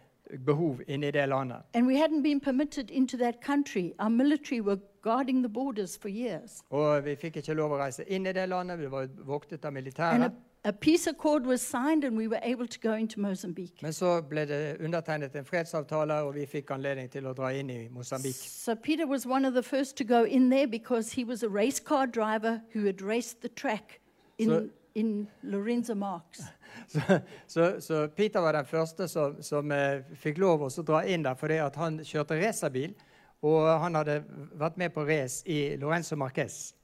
behov 0.46 0.80
inni 0.86 1.10
det 1.10 1.28
landet. 1.28 1.62
And 1.74 1.86
we 1.86 1.96
hadn't 1.96 2.22
been 2.22 2.40
permitted 2.40 2.90
into 2.90 3.16
that 3.16 3.40
country. 3.42 3.92
Our 3.98 4.10
military 4.10 4.60
were 4.60 4.78
guarding 5.02 5.42
the 5.42 5.48
borders 5.48 5.98
for 5.98 6.08
years. 6.08 6.60
Og 6.70 7.04
vi 7.04 7.16
fikk 7.16 7.36
ikke 7.40 7.54
lov 7.54 7.72
å 7.72 7.80
reise 7.80 8.04
inn 8.08 8.26
i 8.26 8.32
det 8.32 8.48
landet, 8.48 8.78
vi 8.78 8.90
var 8.90 9.08
voktet 9.26 9.64
av 9.64 9.72
militæret. 9.72 10.22
a, 10.24 10.30
a 10.68 10.72
peace 10.72 11.06
accord 11.10 11.46
was 11.46 11.60
signed, 11.60 12.04
and 12.04 12.16
we 12.18 12.28
were 12.28 12.40
able 12.42 12.66
to 12.66 12.78
go 12.80 12.92
into 12.94 13.20
Mozambique. 13.20 13.82
Men 13.82 13.92
så 13.92 14.20
ble 14.22 14.44
det 14.46 14.76
undertegnet 14.80 15.36
en 15.36 15.44
fredsavtale, 15.44 16.14
og 16.22 16.34
vi 16.34 16.46
fikk 16.46 16.70
anledning 16.70 17.10
til 17.10 17.26
å 17.26 17.32
dra 17.32 17.52
inn 17.52 17.70
i 17.70 17.88
Mosambik. 17.88 18.36
So 18.36 18.74
Peter 18.74 19.06
was 19.06 19.26
one 19.26 19.48
of 19.48 19.54
the 19.54 19.62
first 19.62 19.96
to 19.96 20.04
go 20.04 20.24
in 20.24 20.50
there 20.50 20.66
because 20.66 21.12
he 21.16 21.24
was 21.24 21.42
a 21.42 21.48
race 21.48 21.80
car 21.80 22.06
driver 22.06 22.60
who 22.74 22.84
had 22.86 23.00
raced 23.02 23.40
the 23.40 23.48
track 23.48 24.00
in, 24.38 24.48
So- 24.48 24.68
in 24.94 25.28
Lorenzo 25.42 25.94
Marx. 25.94 26.40
Så, 26.88 27.00
så, 27.46 27.80
så 27.80 28.08
Peter 28.16 28.40
var 28.40 28.52
den 28.52 28.66
første 28.66 29.08
som, 29.08 29.42
som 29.42 29.70
uh, 29.70 30.02
fikk 30.14 30.38
lov 30.38 30.62
å 30.62 30.68
dra 30.86 31.00
inn 31.06 31.24
der 31.26 31.34
fordi 31.34 31.56
han 31.58 31.98
kjørte 32.06 32.38
racerbil. 32.38 32.94
Og 33.42 33.80
han 33.80 33.94
hadde 33.94 34.22
vært 34.58 34.76
med 34.76 34.92
på 34.92 35.04
race 35.08 35.48
i 35.48 35.76
Lorenzo 35.80 36.16
Marquez. 36.16 36.74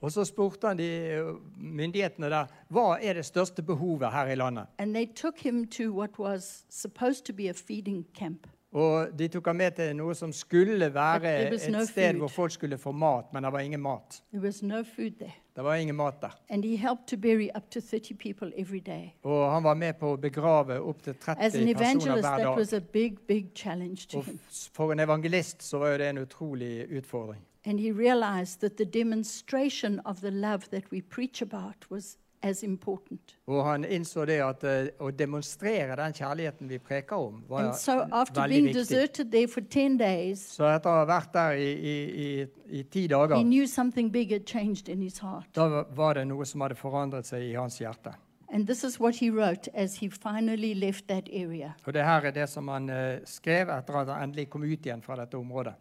Og 0.00 0.12
så 0.12 0.24
spurte 0.24 0.68
han 0.68 0.78
de 0.78 0.88
eh, 1.10 1.30
myndighetene 1.56 2.30
der 2.30 2.52
hva 2.70 2.98
er 3.02 3.18
det 3.18 3.24
største 3.26 3.62
behovet 3.62 4.12
her 4.12 4.26
i 4.30 4.34
landet. 4.38 4.66
And 4.78 4.94
they 4.94 5.06
took 5.06 5.38
him 5.38 5.66
to 5.66 5.90
what 5.90 6.18
was 6.18 6.64
supposed 6.68 7.24
to 7.24 7.32
be 7.32 7.48
a 7.48 7.52
feeding 7.52 8.06
camp. 8.14 8.46
Og 8.74 9.18
de 9.18 9.28
tok 9.30 9.46
ham 9.46 9.56
med 9.56 9.76
til 9.78 9.92
noe 9.94 10.14
som 10.18 10.32
skulle 10.34 10.88
være 10.94 11.30
et 11.46 11.60
sted 11.62 12.18
hvor 12.18 12.32
folk 12.32 12.52
skulle 12.56 12.78
få 12.78 12.90
mat, 12.90 13.30
men 13.32 13.46
det 13.46 13.52
var 13.54 13.62
ingen 13.62 13.80
mat. 13.80 14.22
No. 14.32 14.82
Det 15.54 15.64
var 15.64 15.74
ingen 15.74 15.96
mat 15.96 16.14
der. 16.22 16.34
And 16.50 16.64
he 16.64 16.76
helped 16.76 17.06
to 17.06 17.16
bury 17.16 17.48
up 17.56 17.70
to 17.70 17.80
30 17.80 18.14
people 18.14 18.52
every 18.56 18.80
day. 18.86 19.14
Og 19.22 19.52
han 19.52 19.64
var 19.64 19.74
med 19.74 19.94
på 20.00 20.12
å 20.12 20.16
begrave 20.16 20.80
opptil 20.80 21.14
30 21.14 21.74
personer 21.74 22.20
hver 22.20 22.42
dag. 22.42 22.82
big, 22.92 23.18
big 23.28 23.46
Og 24.14 24.24
for 24.72 24.92
en 24.92 25.00
evangelist 25.00 25.62
så 25.62 25.78
var 25.78 25.88
jo 25.88 25.98
det 25.98 26.08
en 26.08 26.18
utrolig 26.18 26.86
utfordring. 26.90 27.42
And 27.66 27.80
he 27.80 27.92
realized 27.92 28.60
that 28.60 28.76
the 28.76 28.84
demonstration 28.84 30.00
of 30.04 30.20
the 30.20 30.30
love 30.30 30.58
that 30.70 30.92
we 30.92 31.00
preach 31.00 31.42
about 31.42 31.90
was 31.90 32.18
as 32.44 32.62
important. 32.62 33.34
Og 33.48 33.64
han 33.66 33.84
innså 33.84 34.24
det 34.28 34.36
at 34.44 34.64
uh, 34.64 35.06
å 35.06 35.10
demonstrere 35.10 35.96
den 35.96 36.12
kjærligheten 36.16 36.68
vi 36.68 36.78
preker 36.78 37.16
om, 37.16 37.42
var 37.48 37.64
And 37.70 37.74
so, 37.80 37.98
after 38.12 38.46
being 38.48 38.66
viktig. 38.68 38.82
deserted 38.84 39.30
there 39.32 39.48
for 39.48 39.60
10 39.64 39.96
days, 39.98 40.44
Så 40.58 40.68
etter 40.68 40.90
å 40.90 41.00
ha 41.02 41.06
vært 41.08 41.32
der 41.34 41.56
i, 41.60 41.70
i, 41.72 41.96
i, 42.26 42.46
i 42.80 42.82
ti 42.84 43.06
dager, 43.08 43.36
he 43.36 43.44
knew 43.44 43.66
something 43.66 44.10
big 44.12 44.32
had 44.32 44.44
changed 44.46 44.88
in 44.88 45.02
his 45.02 45.18
heart. 45.24 45.48
da 45.54 45.68
var- 45.68 45.86
var 45.94 46.14
det 46.14 46.26
noe 46.28 46.44
som 46.44 46.60
hadde 46.60 46.74
forandret 46.76 47.26
seg 47.26 47.42
i 47.50 47.54
hans 47.54 47.78
hjerte. 47.80 48.14
And 48.52 48.66
this 48.68 48.84
is 48.84 49.00
what 49.00 49.16
he 49.16 49.30
wrote 49.30 49.68
as 49.74 49.96
he 49.96 50.08
finally 50.10 50.74
left 50.74 51.08
that 51.08 51.28
area. 51.32 51.72
Og 51.86 51.92
det 51.94 52.04
her 52.04 52.26
er 52.26 52.30
det 52.30 52.48
som 52.48 52.68
han 52.68 52.90
uh, 52.90 53.18
skrev 53.24 53.68
etter 53.72 53.96
at 54.02 54.08
han 54.08 54.28
endelig 54.28 54.50
kom 54.50 54.62
ut 54.62 54.86
igjen 54.86 55.02
fra 55.02 55.16
dette 55.16 55.34
området. 55.34 55.74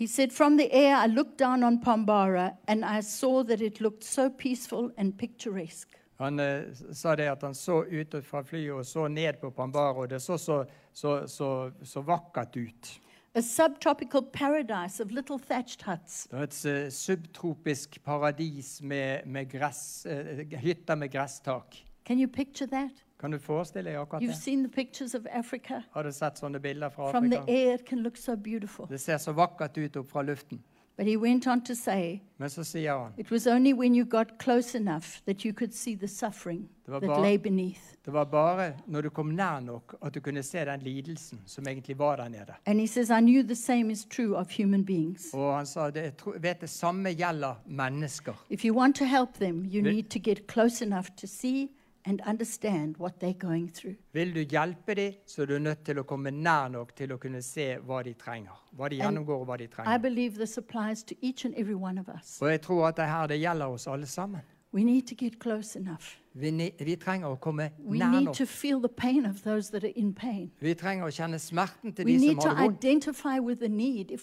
He 0.00 0.06
said, 0.06 0.32
From 0.32 0.56
the 0.56 0.72
air, 0.72 0.96
I 0.96 1.06
looked 1.08 1.36
down 1.36 1.62
on 1.62 1.78
Pombara 1.78 2.56
and 2.66 2.86
I 2.86 3.02
saw 3.02 3.44
that 3.44 3.60
it 3.60 3.82
looked 3.82 4.02
so 4.02 4.30
peaceful 4.30 4.90
and 4.96 5.18
picturesque. 5.18 5.90
Han 6.16 6.40
eh, 6.40 6.62
sa 6.92 7.16
det 7.16 7.28
at 7.28 7.42
han 7.42 7.54
så 7.54 7.84
ut 7.84 8.14
fra 8.24 8.40
flyet 8.42 8.72
og 8.72 8.86
så 8.86 9.08
ned 9.08 9.40
på 9.42 9.50
Pambara, 9.50 9.92
og 9.92 10.08
det 10.08 10.22
så 10.22 10.38
så, 10.38 10.64
så, 10.92 11.26
så, 11.26 11.70
så 11.82 12.00
vakkert 12.00 12.56
ut. 12.56 13.00
A 13.34 13.42
subtropical 13.42 14.22
paradise 14.22 15.04
of 15.04 15.10
little 15.10 15.38
thatched 15.38 15.82
huts. 15.82 16.26
Det 16.30 16.38
var 16.38 16.48
et 16.48 16.64
eh, 16.64 16.90
subtropisk 16.90 18.00
paradis 18.04 18.80
med, 18.82 19.26
med 19.26 19.50
gress, 19.52 20.06
eh, 20.06 20.46
hytter 20.56 20.94
med 20.94 21.12
gresstak. 21.12 21.76
Can 22.06 22.18
you 22.18 22.28
picture 22.28 22.66
that? 22.66 23.04
Kan 23.20 23.30
du 23.30 23.38
forestille 23.38 23.90
deg 23.90 23.98
akkurat 24.00 24.22
You've 24.22 24.26
det? 24.34 24.42
seen 24.42 24.64
the 24.64 24.72
pictures 24.72 25.14
of 25.14 25.26
Africa. 25.30 25.82
Har 25.92 26.02
du 26.02 26.12
sett 26.12 26.38
sånne 26.38 26.60
bilder 26.60 26.88
fra 26.88 27.10
From 27.10 27.30
the 27.30 27.38
Afrika? 27.38 27.52
air, 27.52 27.74
it 27.74 27.84
can 27.88 27.98
look 28.02 28.16
so 28.16 28.36
beautiful. 28.36 28.86
Det 28.88 29.00
ser 29.00 29.18
så 29.18 29.32
vakkert 29.32 29.78
ut 29.78 29.96
opp 29.96 30.10
fra 30.10 30.22
luften. 30.22 30.60
But 30.96 31.06
he 31.06 31.16
went 31.18 31.46
on 31.46 31.60
to 31.64 31.74
say, 31.74 32.20
Men 32.38 32.50
så 32.50 32.64
sier 32.64 32.98
han 32.98 33.12
It 33.18 33.30
was 33.30 33.46
only 33.46 33.72
when 33.72 33.94
you 33.94 34.04
got 34.04 34.26
close 34.38 34.78
enough 34.78 35.06
that 35.26 35.44
you 35.44 35.52
could 35.54 35.72
see 35.72 35.96
the 35.96 36.08
suffering 36.08 36.68
Det 36.86 36.92
var 36.92 37.00
that 37.00 37.08
bare- 37.08 37.22
lay 37.22 37.36
beneath. 37.38 37.80
det 38.04 38.12
var 38.12 38.24
bare 38.24 38.72
når 38.86 39.00
du 39.00 39.08
kom 39.10 39.26
nær 39.26 39.60
nok 39.60 39.96
at 40.02 40.14
du 40.14 40.20
kunne 40.20 40.42
se 40.42 40.58
den 40.64 40.80
lidelsen 40.80 41.40
som 41.46 41.64
egentlig 41.68 41.98
var 41.98 42.16
der 42.16 42.28
nede. 42.28 42.52
And 42.66 42.80
he 42.80 42.86
says, 42.86 43.08
I 43.10 43.20
knew 43.20 43.42
the 43.42 43.54
same 43.54 43.90
is 43.92 44.04
true 44.04 44.36
of 44.36 44.46
human 44.58 44.84
beings. 44.84 45.30
Og 45.34 45.56
han 45.56 45.66
sa 45.66 45.90
det, 45.90 46.02
jeg 46.02 46.16
tror- 46.16 46.38
vet 46.38 46.60
det 46.60 46.68
samme 46.70 47.08
gjelder 47.10 47.54
mennesker. 47.66 48.44
If 48.50 48.64
you 48.64 48.76
want 48.78 48.96
to 48.96 49.04
help 49.04 49.34
them, 49.34 49.64
you 49.64 49.82
Vil- 49.82 49.94
need 49.94 50.04
to 50.10 50.18
get 50.18 50.46
close 50.52 50.84
enough 50.84 51.06
to 51.16 51.26
see 51.26 51.68
and 52.04 52.20
understand 52.26 52.96
what 52.98 53.12
they're 53.20 53.38
going 53.38 53.68
through. 53.74 53.94
Vil 54.12 54.34
du 54.34 54.40
hjelpe 54.40 54.94
dem, 54.94 55.12
så 55.26 55.42
er 55.42 55.46
du 55.46 55.58
nødt 55.58 55.84
til 55.84 55.98
å 55.98 56.02
komme 56.02 56.30
nær 56.30 56.68
nok 56.68 56.94
til 56.96 57.12
å 57.12 57.18
kunne 57.18 57.42
se 57.42 57.76
hva 57.86 58.02
de 58.02 58.14
trenger. 58.14 58.56
Hva 58.72 58.88
de 58.88 58.96
gjennomgår, 58.96 59.40
og 59.40 59.46
hva 59.46 59.56
de 59.58 59.64
I 59.64 59.66
trenger. 59.68 59.98
believe 59.98 60.34
this 60.38 60.58
applies 60.58 61.02
to 61.04 61.14
each 61.20 61.44
and 61.44 61.54
every 61.56 61.74
one 61.74 61.98
of 62.00 62.08
us. 62.08 62.38
Og 62.42 62.50
jeg 62.50 62.60
tror 62.60 62.86
at 62.88 62.96
det 62.96 63.04
her 63.06 63.26
det 63.26 63.40
gjelder 63.40 63.66
oss 63.66 63.86
alle 63.86 64.06
sammen. 64.06 64.40
We 64.72 64.84
need 64.84 65.02
to 65.08 65.14
get 65.14 65.38
close 65.40 65.78
enough. 65.78 66.16
Vi, 66.34 66.70
vi 66.78 66.94
trenger 66.96 67.26
å 67.26 67.36
komme 67.40 67.70
nær 67.98 68.10
need 68.12 68.24
nok. 68.24 68.34
to 68.36 68.44
feel 68.46 68.78
the 68.80 68.88
pain 68.88 69.26
of 69.26 69.42
those 69.42 69.70
that 69.70 69.82
are 69.84 69.92
in 69.96 70.12
pain. 70.14 70.50
Vi 70.60 70.74
trenger 70.74 71.04
å 71.04 71.10
kjenne 71.10 71.38
smerten 71.38 71.92
til 71.92 72.04
We 72.04 72.12
de 72.12 72.18
som 72.18 72.28
har 72.38 72.54
det 72.54 72.62
vondt. 72.68 72.80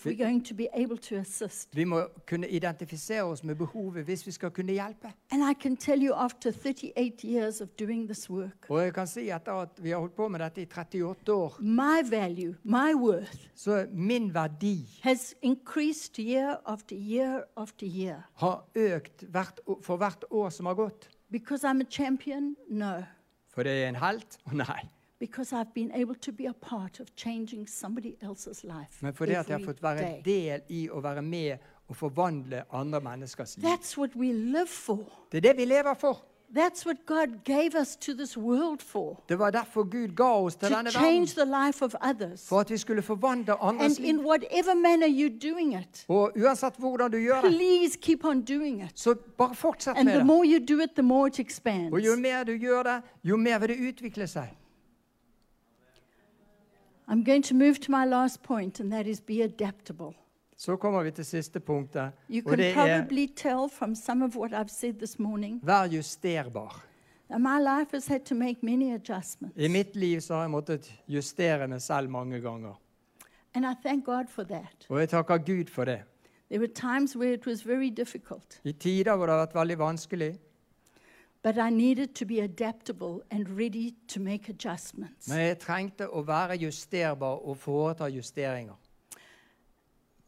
Vi- 0.10 0.15
going 0.24 0.41
to 0.46 0.54
be 0.54 0.67
able 0.74 0.98
to 0.98 1.15
assist. 1.15 1.76
Vi 1.76 1.84
må 1.84 2.02
kunne 2.26 2.48
identifisere 2.48 3.24
oss 3.24 3.43
med 3.43 3.56
behovet 3.58 4.06
hvis 4.06 4.26
vi 4.26 4.32
skal 4.32 4.52
kunne 4.52 4.72
hjelpe. 4.74 5.12
And 5.32 5.43
I 5.43 5.54
can 5.54 5.76
tell 5.76 6.02
you, 6.04 6.13
after 6.13 6.52
38 6.52 7.24
years 7.24 7.62
of 7.62 7.67
doing 7.80 8.08
this 8.08 8.30
work, 8.30 8.65
Og 8.70 8.80
jeg 8.84 8.93
kan 8.93 9.08
si 9.08 9.30
etter 9.30 9.52
at 9.62 9.70
vi 9.84 9.89
har 9.89 10.00
holdt 10.00 10.15
på 10.15 10.28
med 10.28 10.39
dette 10.39 10.62
i 10.62 10.65
38 10.65 11.34
år, 11.34 11.58
my 11.62 12.10
value, 12.10 12.56
my 12.63 12.93
worth, 12.96 13.50
så 13.56 13.86
min 13.93 14.34
verdi 14.34 14.86
year 16.20 16.56
after 16.65 16.96
year 16.96 17.43
after 17.58 17.86
year. 17.86 18.24
har 18.36 18.63
økt 18.76 19.24
hvert, 19.30 19.60
for 19.82 19.98
hvert 19.98 20.24
år 20.32 20.50
som 20.50 20.65
har 20.65 20.74
gått. 20.74 21.10
Because 21.31 21.67
I'm 21.67 21.81
a 21.81 21.89
champion? 21.89 22.55
No. 22.69 23.03
For 23.53 23.63
det 23.63 23.83
er 23.83 23.87
en 23.89 23.95
helt? 23.95 24.37
Nei. 24.51 24.87
Because 25.19 25.55
I've 25.55 25.73
been 25.73 25.91
able 25.91 26.15
to 26.15 26.31
be 26.31 26.45
a 26.47 26.53
part 26.53 26.99
of 26.99 27.07
changing 27.15 27.67
somebody 27.67 28.13
else's 28.21 28.63
life. 28.63 29.01
Men 29.01 29.13
fordi 29.13 29.31
at 29.31 29.49
jeg 29.49 29.57
har 29.57 29.65
fått 29.65 29.83
være 29.83 29.97
day. 29.99 30.21
del 30.25 30.61
i 30.69 30.89
å 30.89 30.99
være 31.01 31.21
med 31.21 31.57
og 31.87 31.95
forvandle 31.95 32.63
andre 32.71 33.01
menneskers 33.01 33.57
liv. 33.57 33.65
That's 33.65 33.97
what 33.97 34.15
we 34.15 34.33
live 34.33 34.67
for. 34.67 35.27
Det 35.31 35.37
er 35.37 35.41
det 35.51 35.57
vi 35.57 35.65
lever 35.65 35.93
for. 35.93 36.25
That's 36.55 36.86
what 36.86 36.97
God 37.05 37.43
gave 37.43 37.75
us 37.81 37.95
to 37.97 38.13
this 38.13 38.38
world 38.38 38.81
for. 38.81 39.23
Det 39.29 39.39
var 39.39 39.51
derfor 39.51 39.83
Gud 39.83 40.15
ga 40.15 40.23
oss 40.23 40.55
til 40.55 40.69
To 40.69 40.75
denne 40.75 40.91
change 40.91 41.19
verden. 41.19 41.27
the 41.51 41.65
life 41.65 41.86
of 41.86 41.93
others. 42.01 42.47
For 42.49 42.60
at 42.60 42.69
vi 42.69 42.77
skulle 42.77 43.01
forvandle 43.01 43.53
andres 43.62 43.97
And 43.97 44.05
in 44.05 44.15
liv. 44.17 44.25
whatever 44.25 44.73
manner 44.75 45.07
you're 45.07 45.51
doing 45.51 45.75
it, 45.79 46.05
Og 46.07 46.31
uansett 46.38 46.75
hvordan 46.77 47.12
du 47.12 47.17
gjør 47.17 47.41
det, 47.41 47.51
please 47.51 47.97
keep 48.01 48.25
on 48.25 48.41
doing 48.41 48.83
it. 48.83 48.91
så 48.99 49.15
bare 49.38 49.55
fortsett 49.55 49.97
And 49.97 50.05
med 50.05 50.13
the 50.13 50.17
det. 50.19 50.25
more 50.25 50.45
you 50.47 50.60
do 50.77 50.83
it, 50.83 50.89
the 50.95 51.01
more 51.03 51.27
it 51.27 51.39
expands. 51.39 51.93
Og 51.93 51.99
jo 52.05 52.15
mer 52.15 52.43
du 52.43 52.51
gjør 52.51 52.83
det, 52.83 53.01
jo 53.23 53.38
mer 53.38 53.60
vil 53.60 53.69
det 53.69 53.77
utvikle 53.89 54.27
seg. 54.27 54.47
I'm 57.10 57.23
going 57.23 57.43
to 57.43 57.55
move 57.55 57.73
to 57.75 57.91
my 57.91 58.05
last 58.05 58.43
point, 58.43 58.79
and 58.79 58.91
that 58.91 59.07
is 59.07 59.21
be 59.21 59.41
adaptable. 59.43 60.13
Så 60.58 60.76
kommer 60.76 61.04
vi 61.04 61.12
til 61.12 61.26
siste 61.26 61.60
punktet, 61.60 62.12
You 62.30 62.41
og 62.52 62.58
det 62.58 62.74
er 62.78 63.28
tell 63.36 63.70
from 63.70 63.96
some 63.96 64.26
of 64.26 64.36
what 64.36 64.54
I've 64.54 64.74
said 64.74 64.93
this 64.93 65.20
morning 65.20 65.60
vær 65.63 65.88
justerbar. 65.88 66.84
that 67.30 67.41
my 67.41 67.60
life 67.60 67.91
has 67.91 68.08
had 68.08 68.20
to 68.26 68.36
make 68.36 68.58
many 68.63 68.93
adjustments. 68.93 69.56
I 69.58 69.67
mitt 69.67 69.96
liv 69.96 70.22
så 70.22 70.34
har 70.34 70.41
jeg 70.41 70.52
måttet 70.52 70.93
justere 71.08 71.67
meg 71.67 71.82
selv 71.82 72.10
mange 72.10 72.41
ganger. 72.41 72.74
And 73.54 73.65
I 73.65 73.74
thank 73.86 74.06
God 74.06 74.26
for 74.30 74.43
that. 74.43 74.86
Og 74.89 75.00
jeg 75.00 75.10
takker 75.10 75.38
Gud 75.38 75.65
for 75.70 75.86
det. 75.86 76.04
There 76.50 76.60
were 76.60 76.74
times 76.74 77.15
where 77.17 77.34
it 77.34 77.46
was 77.48 77.67
very 77.67 77.89
difficult, 77.89 78.62
I 78.63 78.72
tider 78.72 79.15
hvor 79.15 79.26
det 79.26 79.36
har 79.36 79.46
vært 79.46 79.56
veldig 79.56 79.78
vanskelig, 79.80 80.38
but 81.43 81.56
I 81.58 81.70
needed 81.70 82.08
to 82.15 82.26
be 82.26 82.39
adaptable 82.43 83.22
and 83.32 83.48
ready 83.60 83.93
to 84.08 84.20
make 84.20 84.50
adjustments. 84.50 85.28
men 85.30 85.38
jeg 85.39 85.60
trengte 85.60 86.08
å 86.08 86.22
være 86.26 86.58
justerbar 86.58 87.46
og 87.46 87.58
foreta 87.58 88.08
justeringer. 88.08 88.76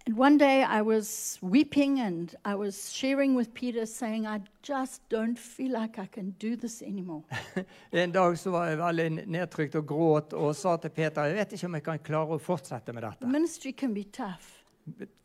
And 0.10 0.18
one 0.18 0.38
day 0.40 0.64
I 0.64 0.82
was 0.82 1.38
weeping 1.44 2.00
and 2.00 2.34
I 2.44 2.56
was 2.56 2.92
sharing 2.92 3.36
with 3.36 3.54
Peter, 3.54 3.86
saying, 3.86 4.26
I 4.26 4.42
just 4.64 5.02
don't 5.10 5.38
feel 5.38 5.72
like 5.72 6.00
I 6.00 6.08
can 6.08 6.32
do 6.40 6.56
this 6.56 6.82
anymore. 6.82 7.22
En 7.94 8.12
dag 8.12 8.38
så 8.38 8.50
var 8.52 8.66
jeg 8.70 8.78
veldig 8.80 9.28
nedtrykt 9.28 9.76
og 9.76 9.86
gråt 9.86 10.34
og 10.34 10.56
sa 10.56 10.78
til 10.78 10.90
Peter 10.90 11.24
jeg 11.30 11.36
vet 11.38 11.54
ikke 11.54 11.66
om 11.70 11.74
jeg 11.78 11.84
kan 11.84 12.00
klare 12.00 12.38
å 12.38 12.40
fortsette 12.42 12.94
med 12.94 13.04
The 13.04 13.10
dette. 13.12 13.28
ministry 13.32 13.72
can 13.72 13.94
be 13.94 14.04
tough, 14.04 14.50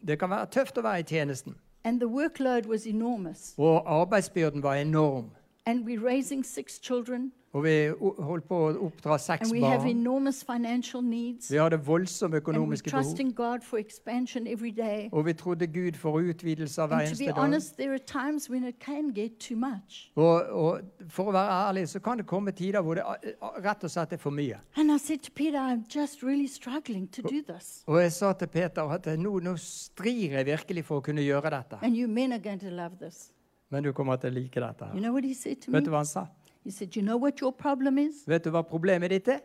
Det 0.06 0.18
kan 0.20 0.30
være 0.30 0.46
tøft 0.52 0.76
å 0.78 0.82
være 0.84 1.00
i 1.00 1.02
tjenesten. 1.02 1.54
and 1.84 2.00
the 2.00 2.08
workload 2.08 2.66
was 2.66 2.86
enormous. 2.86 3.54
Og 3.56 3.82
arbeidsbyrden 3.86 4.62
var 4.62 4.74
enorm. 4.74 5.30
And 5.66 5.86
we're 5.86 6.04
raising 6.04 6.44
six 6.44 6.78
children, 6.78 7.32
Og 7.54 7.62
vi 7.62 7.74
holdt 8.18 8.48
på 8.50 8.56
å 8.58 8.70
oppdra 8.88 9.14
seks 9.22 9.52
barn. 9.60 9.84
needs. 11.06 11.50
Vi 11.52 11.58
hadde 11.60 11.78
voldsomme 11.86 12.40
økonomiske 12.42 12.90
behov. 12.90 13.04
trusting 13.04 13.30
God 13.34 13.62
for 13.62 13.78
expansion 13.78 14.48
every 14.50 14.70
day. 14.70 15.08
Og 15.12 15.26
vi 15.26 15.32
trodde 15.32 15.66
Gud 15.66 15.94
for 15.94 16.18
utvidelse 16.18 16.82
av 16.82 16.88
hver 16.90 17.04
eneste 17.06 17.26
dag. 17.26 17.38
honest, 17.38 17.76
there 17.76 17.92
are 17.92 17.98
times 17.98 18.50
when 18.50 18.64
it 18.64 18.80
can 18.80 19.12
get 19.14 19.38
too 19.38 19.56
much. 19.56 20.10
Og, 20.16 20.42
og 20.50 20.80
for 21.08 21.30
å 21.30 21.36
være 21.36 21.54
ærlig 21.68 21.88
så 21.88 22.02
kan 22.02 22.18
det 22.18 22.26
komme 22.26 22.50
tider 22.50 22.82
hvor 22.82 22.98
det 22.98 23.06
rett 23.62 23.84
og 23.84 23.90
slett 23.90 24.12
er 24.12 24.18
for 24.18 24.34
mye. 24.34 24.58
Peter, 25.34 25.78
really 26.26 26.48
this. 27.46 27.84
Og 27.86 28.02
jeg 28.02 28.12
sa 28.12 28.32
til 28.32 28.48
Peter 28.48 28.82
at 28.82 29.06
nå, 29.18 29.38
nå 29.38 29.54
strir 29.62 30.34
jeg 30.40 30.46
virkelig 30.46 30.84
for 30.84 30.98
å 30.98 31.06
kunne 31.06 31.22
gjøre 31.22 31.54
dette. 31.54 31.78
Men 33.70 33.82
du 33.82 33.92
kommer 33.92 34.16
til 34.16 34.30
å 34.30 34.34
like 34.34 34.60
dette. 34.60 34.90
You 34.94 35.00
know 35.00 35.14
Vet 35.14 35.84
du 35.84 35.90
hva 35.90 36.02
han 36.02 36.06
sa? 36.06 36.26
He 36.64 36.70
said, 36.70 36.96
You 36.96 37.02
know 37.02 37.16
what 37.18 37.40
your 37.40 37.52
problem 37.52 37.98
is? 37.98 38.24
Vet 38.26 38.44
du 38.44 38.50
hva 38.50 38.62
problemet 38.64 39.10
ditt 39.10 39.28
er? 39.28 39.40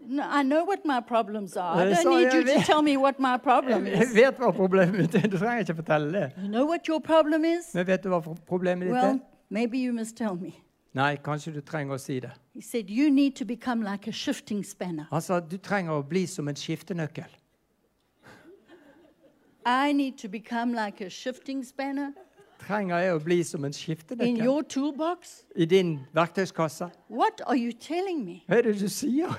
No, 0.00 0.22
I 0.22 0.42
know 0.44 0.64
what 0.64 0.84
my 0.86 1.00
problems 1.00 1.56
are. 1.56 1.76
I 1.82 1.90
Uh, 1.92 2.02
don't 2.02 2.16
need 2.16 2.32
you 2.32 2.44
to 2.44 2.62
tell 2.64 2.82
me 2.82 2.96
what 2.96 3.18
my 3.18 3.36
problem 3.36 3.84
Jeg 3.86 4.02
is. 4.02 4.14
vet 4.14 4.38
hva 4.38 4.52
problemet 4.54 4.94
mitt 4.96 5.14
er. 5.14 5.26
Du 5.28 5.36
trenger 5.38 5.58
ikke 5.66 5.74
fortelle 5.82 6.12
det. 6.12 6.32
You 6.38 6.48
know 6.48 6.64
what 6.66 6.86
your 6.88 7.00
problem 7.00 7.44
is? 7.44 7.74
Men 7.74 7.86
vet 7.86 8.02
du 8.04 8.08
hva 8.08 8.20
problemet 8.46 8.86
ditt 8.86 8.92
Well, 8.94 9.14
er? 9.16 9.18
maybe 9.50 9.78
you 9.78 9.92
must 9.92 10.16
tell 10.16 10.36
me. 10.36 10.52
Nei, 10.94 11.16
kanskje 11.16 11.52
du 11.52 11.60
trenger 11.60 11.94
å 11.94 11.98
si 12.00 12.20
det. 12.20 12.30
He 12.54 12.62
said, 12.62 12.88
You 12.90 13.10
need 13.10 13.34
to 13.36 13.44
become 13.44 13.82
like 13.82 14.06
a 14.08 14.12
shifting 14.12 14.62
spanner. 14.64 15.06
Han 15.10 15.20
sa 15.20 15.40
du 15.40 15.58
trenger 15.58 15.92
å 15.98 16.02
bli 16.08 16.24
som 16.26 16.48
en 16.48 16.54
skiftenøkkel. 16.56 17.28
I 19.66 19.92
need 19.92 20.16
to 20.18 20.28
become 20.28 20.72
like 20.72 21.00
a 21.04 21.10
shifting 21.10 21.62
spanner 21.62 22.12
Trenger 22.58 22.98
jeg 22.98 23.14
å 23.14 23.18
bli 23.22 23.42
som 23.46 23.64
en 23.64 23.70
in 23.70 23.76
skiftenøkkel 23.76 25.28
i 25.56 25.64
din 25.64 25.98
verktøyskasse? 26.14 26.90
What 27.08 27.42
are 27.46 27.56
you 27.56 27.72
telling 27.72 28.24
me? 28.24 28.42
Hva 28.46 28.58
er 28.58 28.62
det 28.62 28.80
du 28.80 28.88
sier? 28.88 29.38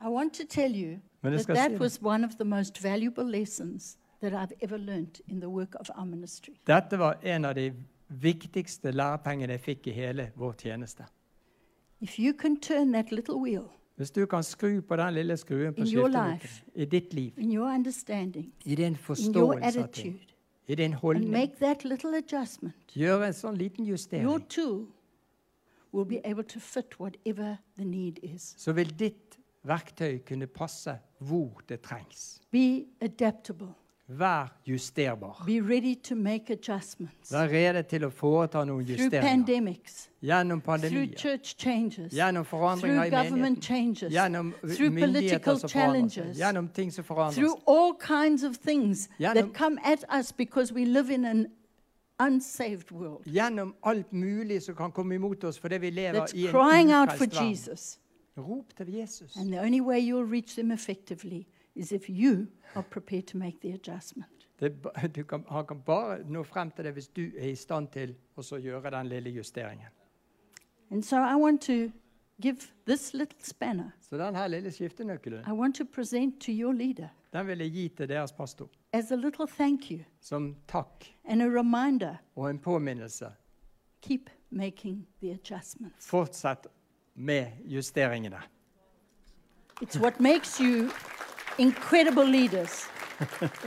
I 0.00 0.08
want 0.08 0.34
to 0.34 0.44
tell 0.44 0.72
you 0.76 1.00
that 1.22 1.46
that 1.46 1.80
was 1.80 1.98
one 2.02 2.24
of 2.24 2.36
the 2.38 2.44
most 2.44 2.82
valuable 2.82 3.24
lessons 3.24 3.98
that 4.20 4.32
I've 4.32 4.52
ever 4.62 4.78
learned 4.78 5.20
in 5.28 5.40
the 5.40 5.48
work 5.48 5.74
of 5.80 5.90
our 5.96 6.06
ministry. 6.06 6.54
Dette 6.66 6.98
var 6.98 7.18
en 7.22 7.44
av 7.44 7.54
de 7.54 7.72
viktigste 8.08 8.92
lærepengene 8.92 9.52
jeg 9.52 9.60
fikk 9.60 9.86
i 9.86 9.90
hele 9.90 10.30
vår 10.36 10.52
tjeneste. 10.52 11.04
If 12.00 12.18
you 12.18 12.32
can 12.32 12.60
turn 12.60 12.92
that 12.92 13.12
little 13.12 13.36
wheel 13.36 13.68
Hvis 13.96 14.10
du 14.10 14.26
kan 14.26 14.42
skru 14.42 14.80
på 14.80 14.96
den 14.96 15.14
lille 15.14 15.36
skruen 15.36 15.74
på 15.74 15.80
In 15.80 15.86
your 15.94 16.08
life. 16.08 16.64
i 16.74 16.84
ditt 16.84 17.14
liv, 17.14 17.32
in 17.38 17.52
your 17.52 17.74
understanding, 17.74 18.52
i 18.64 18.74
din 18.74 18.86
in 18.86 18.92
your 18.92 18.96
forståelse 18.96 19.82
av 19.82 19.88
ting, 19.88 20.20
i 20.70 20.78
din 20.78 20.94
holdning, 20.94 21.32
make 21.34 21.58
that 21.60 21.84
little 21.84 22.14
adjustment, 22.18 22.94
gjøre 22.94 23.30
en 23.32 23.36
sånn 23.36 23.58
liten 23.58 23.88
justering, 23.88 24.46
tool 24.48 24.86
will 25.90 26.06
be 26.06 26.20
able 26.24 26.44
to 26.46 26.60
fit 26.62 27.00
whatever 27.00 27.56
the 27.76 27.84
need 27.84 28.20
is. 28.22 28.54
så 28.58 28.72
vil 28.76 28.92
ditt 28.98 29.38
verktøy 29.66 30.20
kunne 30.26 30.46
passe 30.46 30.94
hvor 31.18 31.60
det 31.68 31.82
trengs. 31.84 32.40
Be 32.50 32.86
adaptable. 33.00 33.74
Vær 34.18 34.60
justerbar. 34.66 35.42
Be 35.46 35.60
ready 35.60 35.94
to 35.94 36.14
make 36.14 36.52
adjustments. 36.52 37.30
Vær 37.32 37.46
rede 37.48 37.82
til 37.82 38.04
å 38.04 38.08
foreta 38.10 38.64
noen 38.66 38.82
justeringer. 38.88 39.20
pandemics, 39.22 40.08
Gjennom 40.22 40.60
pandemier, 40.60 41.38
changes, 41.58 42.12
gjennom 42.12 42.44
forandringer 42.44 43.04
i 43.04 43.10
menigheten, 43.10 43.62
changes, 43.62 44.12
gjennom 44.12 44.50
myndigheter 44.62 45.54
som 45.56 45.70
forandrer 45.70 46.08
seg, 46.32 46.34
gjennom 46.42 46.68
ting 46.74 46.90
som 46.92 47.04
forandrer 47.04 47.34
through 47.38 47.54
seg. 47.54 47.62
all 47.68 47.94
kinds 47.94 48.42
of 48.42 48.56
things 48.58 49.08
Gjennom- 49.20 49.34
that 49.34 49.54
come 49.54 49.78
at 49.84 50.04
us 50.18 50.32
because 50.32 50.74
we 50.74 50.84
live 50.84 51.08
in 51.14 51.24
an 51.24 51.46
unsaved 52.18 52.90
world 52.90 53.24
Gjennom 53.26 53.74
alt 53.82 54.12
mulig 54.12 54.62
som 54.62 54.74
kan 54.74 54.90
komme 54.92 55.14
imot 55.14 55.44
oss 55.44 55.58
fordi 55.58 55.78
vi 55.78 55.90
lever 55.90 56.18
that's 56.20 56.34
i 56.34 56.46
en 56.46 56.50
crying 56.50 56.92
out 56.92 57.12
for 57.12 57.26
verden. 57.26 57.48
Jesus. 57.48 57.98
Rop 58.36 58.74
til 58.76 58.86
Jesus. 58.92 59.36
And 59.36 59.52
the 59.52 59.60
only 59.60 59.80
way 59.80 60.00
you'll 60.00 60.30
reach 60.32 60.54
them 60.56 60.70
effectively 60.72 61.46
is 61.74 61.92
if 61.92 62.08
you 62.08 62.46
are 62.74 62.82
prepared 62.90 63.26
to 63.26 63.38
make 63.38 63.58
the 63.62 63.72
adjustment. 63.74 64.30
Det, 64.60 64.76
er 64.94 65.06
du 65.08 65.22
kan, 65.24 65.44
han 65.48 65.66
kan 65.66 65.80
bare 65.86 66.18
nå 66.28 66.42
frem 66.42 66.70
til 66.70 66.84
det 66.84 66.92
hvis 66.92 67.08
du 67.08 67.22
er 67.38 67.48
i 67.48 67.54
stand 67.54 67.88
til 67.88 68.14
å 68.36 68.42
så 68.42 68.56
gjøre 68.60 68.90
den 68.90 69.06
lille 69.06 69.30
justeringen. 69.30 69.88
And 70.90 71.02
so 71.02 71.16
I 71.16 71.34
want 71.36 71.62
to 71.62 71.90
give 72.42 72.56
this 72.86 73.14
little 73.14 73.38
spanner, 73.40 73.90
Så 74.00 74.16
denne 74.16 74.48
lille 74.48 74.70
skiftenøkkelen 74.70 75.44
I 75.46 75.52
want 75.52 75.76
to 75.76 75.84
present 75.84 76.40
to 76.40 76.52
your 76.52 76.72
leader 76.72 77.08
den 77.32 77.46
vil 77.46 77.58
jeg 77.58 77.70
gi 77.70 77.88
til 77.88 78.08
deres 78.08 78.32
pastor 78.32 78.68
as 78.92 79.12
a 79.12 79.16
little 79.16 79.46
thank 79.46 79.90
you 79.90 80.00
som 80.20 80.56
takk 80.68 81.14
and 81.24 81.42
a 81.42 81.46
reminder 81.46 82.16
og 82.36 82.50
en 82.50 82.58
påminnelse. 82.58 83.26
keep 84.02 84.30
making 84.50 85.06
the 85.20 85.30
adjustments. 85.30 86.06
Fortsett 86.06 86.66
med 87.14 87.46
justeringene. 87.64 88.40
It's 89.82 90.00
what 90.00 90.20
makes 90.20 90.58
you 90.60 90.88
incredible 91.60 92.24
leaders. 92.24 92.86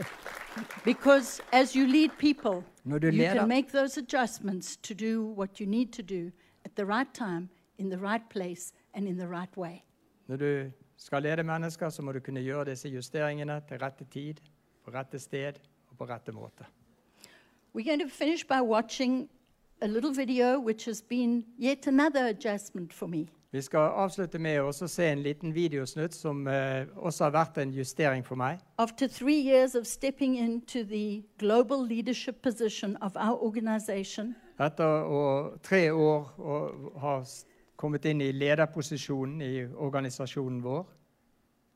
because 0.84 1.40
as 1.52 1.74
you 1.76 1.86
lead 1.86 2.10
people, 2.18 2.64
you 2.84 3.00
can 3.00 3.48
make 3.48 3.72
those 3.72 3.96
adjustments 3.96 4.76
to 4.82 4.94
do 4.94 5.24
what 5.24 5.60
you 5.60 5.66
need 5.66 5.92
to 5.92 6.02
do 6.02 6.32
at 6.64 6.74
the 6.76 6.84
right 6.84 7.12
time, 7.14 7.48
in 7.78 7.88
the 7.88 7.98
right 7.98 8.28
place, 8.28 8.72
and 8.94 9.06
in 9.06 9.16
the 9.16 9.28
right 9.28 9.56
way. 9.56 9.84
når 10.26 10.36
du 10.36 10.70
skal 10.96 11.22
lede 11.22 11.42
mennesker, 11.42 11.88
så 11.88 12.02
må 12.02 12.12
du 12.12 12.20
kunne 12.20 12.40
gjøre 12.40 12.64
disse 12.64 12.88
justeringene 12.88 13.62
til 13.68 13.78
rette 13.78 14.04
tid, 14.04 14.34
på 14.84 14.90
rette 14.90 15.18
sted 15.18 15.52
og 15.90 15.98
på 15.98 16.04
rette 16.04 16.32
måte. 16.32 16.64
We're 17.74 17.88
going 17.88 18.00
to 18.00 18.08
finish 18.08 18.46
by 18.46 18.60
watching 18.62 19.28
a 19.80 19.86
little 19.86 20.14
video 20.14 20.58
which 20.58 20.84
has 20.84 21.02
been 21.02 21.44
yet 21.58 21.86
another 21.86 22.26
adjustment 22.26 22.92
for 22.92 23.06
me. 23.06 23.28
Vi 23.54 23.62
skal 23.62 23.92
avslutte 24.02 24.38
med 24.42 24.56
å 24.66 24.72
se 24.74 25.04
en 25.06 25.20
liten 25.22 25.52
videosnutt 25.54 26.14
som 26.16 26.40
uh, 26.50 26.88
også 26.98 27.28
har 27.28 27.34
vært 27.36 27.58
en 27.62 27.70
justering 27.70 28.24
for 28.26 28.34
meg. 28.34 28.58
After 28.82 29.06
three 29.06 29.38
years 29.38 29.76
of 29.78 29.86
stepping 29.86 30.34
into 30.34 30.82
the 30.82 31.22
global 31.38 31.86
leadership 31.86 32.42
position 32.42 32.96
of 32.96 33.14
our 33.14 33.38
organization, 33.38 34.34
Etter 34.58 35.06
å, 35.06 35.20
tre 35.62 35.84
år 35.90 36.34
å 36.34 36.58
ha 36.98 37.14
kommet 37.78 38.10
inn 38.10 38.24
i 38.26 38.32
lederposisjonen 38.34 39.46
i 39.46 39.52
organisasjonen 39.70 40.58
vår 40.62 40.82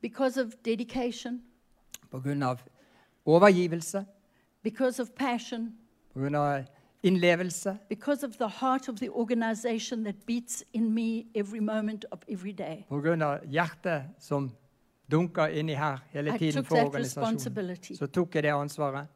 because 0.03 0.37
of 0.41 0.59
dedication, 0.67 1.39
av 2.11 2.59
overgivelse, 3.25 4.03
because 4.63 4.99
of 4.99 5.15
passion, 5.15 5.77
pga. 6.11 6.27
innlevelse, 6.27 6.67
because 6.67 6.78
of 8.25 8.37
the 8.39 8.49
heart 8.49 8.89
of 8.89 8.97
the 8.97 9.09
organization 9.09 10.05
that 10.05 10.15
beats 10.27 10.65
in 10.73 10.95
me 10.95 11.25
every 11.35 11.61
moment 11.61 12.05
of 12.13 12.19
every 12.29 12.53
day. 12.53 12.85
pga. 12.91 13.39
hjertet 13.47 14.03
som 14.19 14.51
dunker 15.11 15.47
inni 15.47 15.75
her 15.75 15.99
hele 16.11 16.39
tiden 16.39 16.65
for 16.65 16.77
organisasjonen, 16.77 17.97
så 17.97 18.07
tok 18.07 18.35
jeg 18.35 18.43
det 18.43 18.49
ansvaret. 18.53 19.07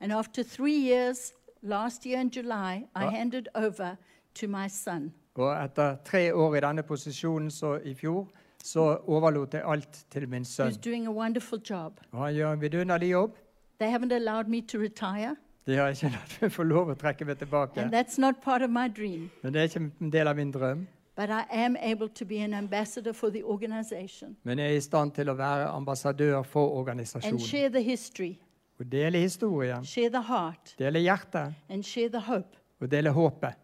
And 0.00 0.12
after 0.12 0.42
three 0.42 0.92
years, 0.92 1.32
last 1.62 2.06
year 2.06 2.20
in 2.20 2.28
July, 2.36 2.76
I 2.76 3.00
Ja. 3.00 3.10
handed 3.10 3.46
over 3.54 3.96
to 4.34 4.46
my 4.48 4.68
son. 4.68 5.12
Og 5.34 5.64
etter 5.64 5.96
tre 6.04 6.34
år 6.34 6.54
i 6.54 6.60
denne 6.60 6.82
posisjonen 6.82 7.50
så 7.50 7.78
i 7.84 7.94
fjor, 7.94 8.28
så 8.64 8.98
overlot 9.06 9.54
jeg 9.54 9.62
alt 9.66 10.04
til 10.10 10.28
min 10.28 10.44
sønn. 10.44 10.68
who's 10.68 10.76
doing 10.84 11.06
a 11.06 11.10
wonderful 11.10 11.58
job. 11.70 12.00
Og 12.12 12.24
han 12.26 12.34
gjør 12.34 12.52
en 12.52 12.60
vidunderlig 12.60 13.10
jobb. 13.10 13.36
They 13.80 13.88
haven't 13.96 14.12
allowed 14.12 14.48
me 14.48 14.60
to 14.60 14.78
retire, 14.78 15.36
De 15.66 15.76
har 15.76 15.90
ikke 15.92 16.08
latt 16.10 16.36
meg 16.42 16.52
få 16.52 16.62
lov 16.64 16.88
å 16.90 16.94
trekke 16.98 17.24
meg 17.26 17.38
tilbake. 17.38 17.78
and 17.82 17.92
that's 17.92 18.18
not 18.18 18.40
part 18.42 18.62
of 18.62 18.70
my 18.70 18.88
dream. 18.88 19.30
Men 19.42 19.52
det 19.52 19.60
er 19.60 19.68
ikke 19.68 19.90
en 20.00 20.10
del 20.10 20.28
av 20.28 20.36
min 20.36 20.52
drøm. 20.52 20.86
But 21.16 21.28
I 21.30 21.42
am 21.50 21.76
able 21.76 22.08
to 22.08 22.24
be 22.24 22.38
an 22.40 22.54
ambassador 22.54 23.12
for 23.12 23.28
the 23.30 23.42
organization 23.44 24.36
Men 24.44 24.58
jeg 24.58 24.72
er 24.72 24.76
i 24.76 24.80
stand 24.80 25.12
til 25.12 25.28
å 25.28 25.34
være 25.36 25.66
ambassadør 25.68 26.42
for 26.44 26.70
organisasjonen. 26.80 27.38
share 27.40 27.68
the 27.68 27.82
history, 27.82 28.38
Og 28.80 28.86
dele 28.92 29.18
historien, 29.18 29.84
share 29.84 30.08
the 30.10 30.22
heart, 30.22 30.74
dele 30.78 30.98
hjertet 31.00 31.54
and 31.68 31.84
share 31.84 32.08
the 32.08 32.20
hope 32.20 32.56
og 32.80 32.88
dele 32.90 33.10
håpet 33.12 33.54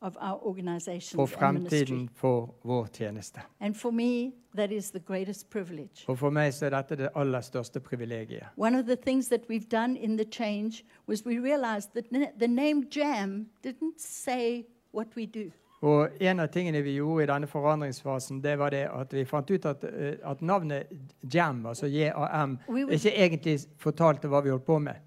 of 0.00 0.12
the 0.12 0.18
future 0.18 0.18
of 0.18 0.18
our 0.20 0.40
organization 0.42 1.26
for 1.26 1.44
and 1.44 2.10
for 2.14 2.54
vår 2.64 2.86
tjeneste. 2.86 3.40
And 3.60 3.76
for 3.76 3.90
me, 3.90 4.32
that 4.54 4.72
is 4.72 4.90
the 4.90 4.98
greatest 4.98 5.50
privilege. 5.50 6.04
Og 6.08 6.18
for 6.18 6.30
meg 6.30 6.54
så 6.54 6.66
er 6.66 6.70
dette 6.70 6.96
det 6.96 7.08
aller 7.14 7.40
største 7.40 7.80
privilegiet. 7.80 8.46
One 8.56 8.78
of 8.78 8.84
the 8.84 8.96
things 8.96 9.28
that 9.28 9.40
we've 9.50 9.68
done 9.70 9.96
in 9.96 10.16
the 10.16 10.26
change 10.30 10.84
was 11.08 11.26
we 11.26 11.38
realized 11.38 11.90
that 11.94 12.04
the 12.38 12.46
name 12.46 12.82
JAM 12.90 13.48
didn't 13.66 13.98
say 13.98 14.64
what 14.92 15.06
we 15.16 15.26
do. 15.26 15.50
Og 15.80 16.08
en 16.20 16.40
av 16.40 16.48
tingene 16.50 16.80
vi 16.82 16.96
gjorde 16.96 17.22
i 17.22 17.26
denne 17.30 17.46
forandringsfasen, 17.46 18.40
det 18.42 18.56
var 18.58 18.72
det 18.74 18.88
at 18.90 19.12
vi 19.14 19.22
fant 19.24 19.50
ut 19.50 19.66
at, 19.66 19.84
eh, 19.84 20.16
at 20.26 20.40
navnet 20.42 20.90
JAM, 21.34 21.66
altså 21.66 21.86
J-A-M, 21.86 22.58
ikke 22.90 23.12
egentlig 23.14 23.58
fortalte 23.78 24.28
hva 24.28 24.40
vi 24.42 24.50
holdt 24.50 24.66
på 24.66 24.78
med. 24.82 24.98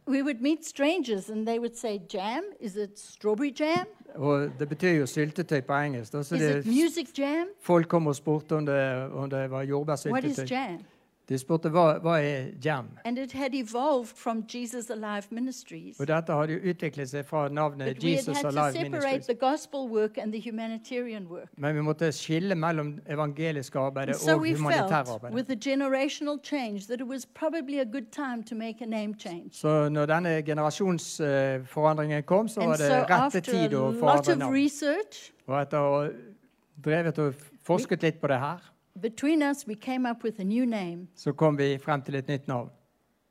Say, 1.81 1.99
Jam? 2.13 2.43
Jam? 3.59 3.87
Og 4.15 4.51
det 4.59 4.69
betyr 4.69 4.91
jo 4.99 5.05
syltetøy 5.05 5.61
på 5.61 5.73
engelsk. 5.73 6.11
Så 6.23 6.35
det, 6.35 6.65
folk 7.61 7.87
kom 7.87 8.07
og 8.07 8.15
spurte 8.15 8.55
om 8.55 8.65
det, 8.65 9.11
om 9.11 9.29
det 9.29 9.49
var 9.51 9.57
What 9.57 9.65
is 9.65 9.69
jordbærsyltetøy. 9.69 10.79
De 11.31 11.37
spurte 11.39 11.69
hva, 11.71 11.93
hva 12.03 12.17
er 12.19 12.49
jam. 12.59 12.89
And 13.05 13.17
it 13.17 13.31
had 13.31 13.53
evolved 13.55 14.17
from 14.17 14.43
Jesus 14.53 14.89
Alive 14.89 15.27
Ministries. 15.31 15.99
Og 15.99 16.07
dette 16.07 16.33
hadde 16.35 16.57
jo 16.57 16.71
utviklet 16.73 17.07
seg 17.09 17.23
fra 17.25 17.45
navnet 17.47 17.93
But 17.93 18.03
Jesus 18.03 18.43
Alive 18.43 18.73
Ministries. 18.81 19.25
the 19.27 19.37
gospel 19.39 19.87
work 19.87 20.17
and 20.17 20.33
the 20.33 20.41
humanitarian 20.49 21.29
work. 21.29 21.47
Men 21.57 21.75
vi 21.75 21.81
måtte 21.81 22.11
skille 22.11 22.55
mellom 22.55 22.99
evangelisk 23.07 23.75
arbeid 23.75 24.13
so 24.13 24.33
og 24.33 24.39
humanitære 24.39 24.57
humanitær 24.57 25.13
arbeid. 25.13 25.33
with 25.33 25.47
the 25.47 25.55
generational 25.55 26.37
change 26.43 26.79
that 26.87 26.99
it 26.99 27.07
was 27.07 27.25
probably 27.25 27.79
a 27.79 27.85
good 27.85 28.11
time 28.11 28.43
to 28.43 28.55
make 28.55 28.81
a 28.81 28.85
name 28.85 29.15
change. 29.19 29.49
Så 29.51 29.89
når 29.89 30.05
denne 30.05 30.41
generasjonsforandringen 30.41 32.23
kom, 32.23 32.47
så 32.47 32.59
And 32.61 32.69
var 32.69 32.75
so 32.75 32.83
det 32.83 33.09
rette 33.09 33.41
tid 33.41 33.73
å 33.73 33.91
forandre 33.99 34.35
navn. 34.35 34.53
Og 35.47 35.61
etter 35.61 35.77
å 35.77 35.95
ha 36.01 36.09
drevet 36.83 37.19
og 37.19 37.33
forsket 37.63 38.03
litt 38.03 38.21
på 38.21 38.27
det 38.27 38.39
her, 38.39 38.71
between 39.01 39.41
us 39.41 39.67
we 39.67 39.75
came 39.75 40.09
up 40.09 40.23
with 40.23 40.39
a 40.39 40.43
new 40.43 40.65
name. 40.65 41.07
så 41.15 41.31
kom 41.33 41.57
vi 41.57 41.77
frem 41.77 42.01
til 42.01 42.15
et 42.15 42.27
nytt 42.27 42.47
navn. 42.47 42.69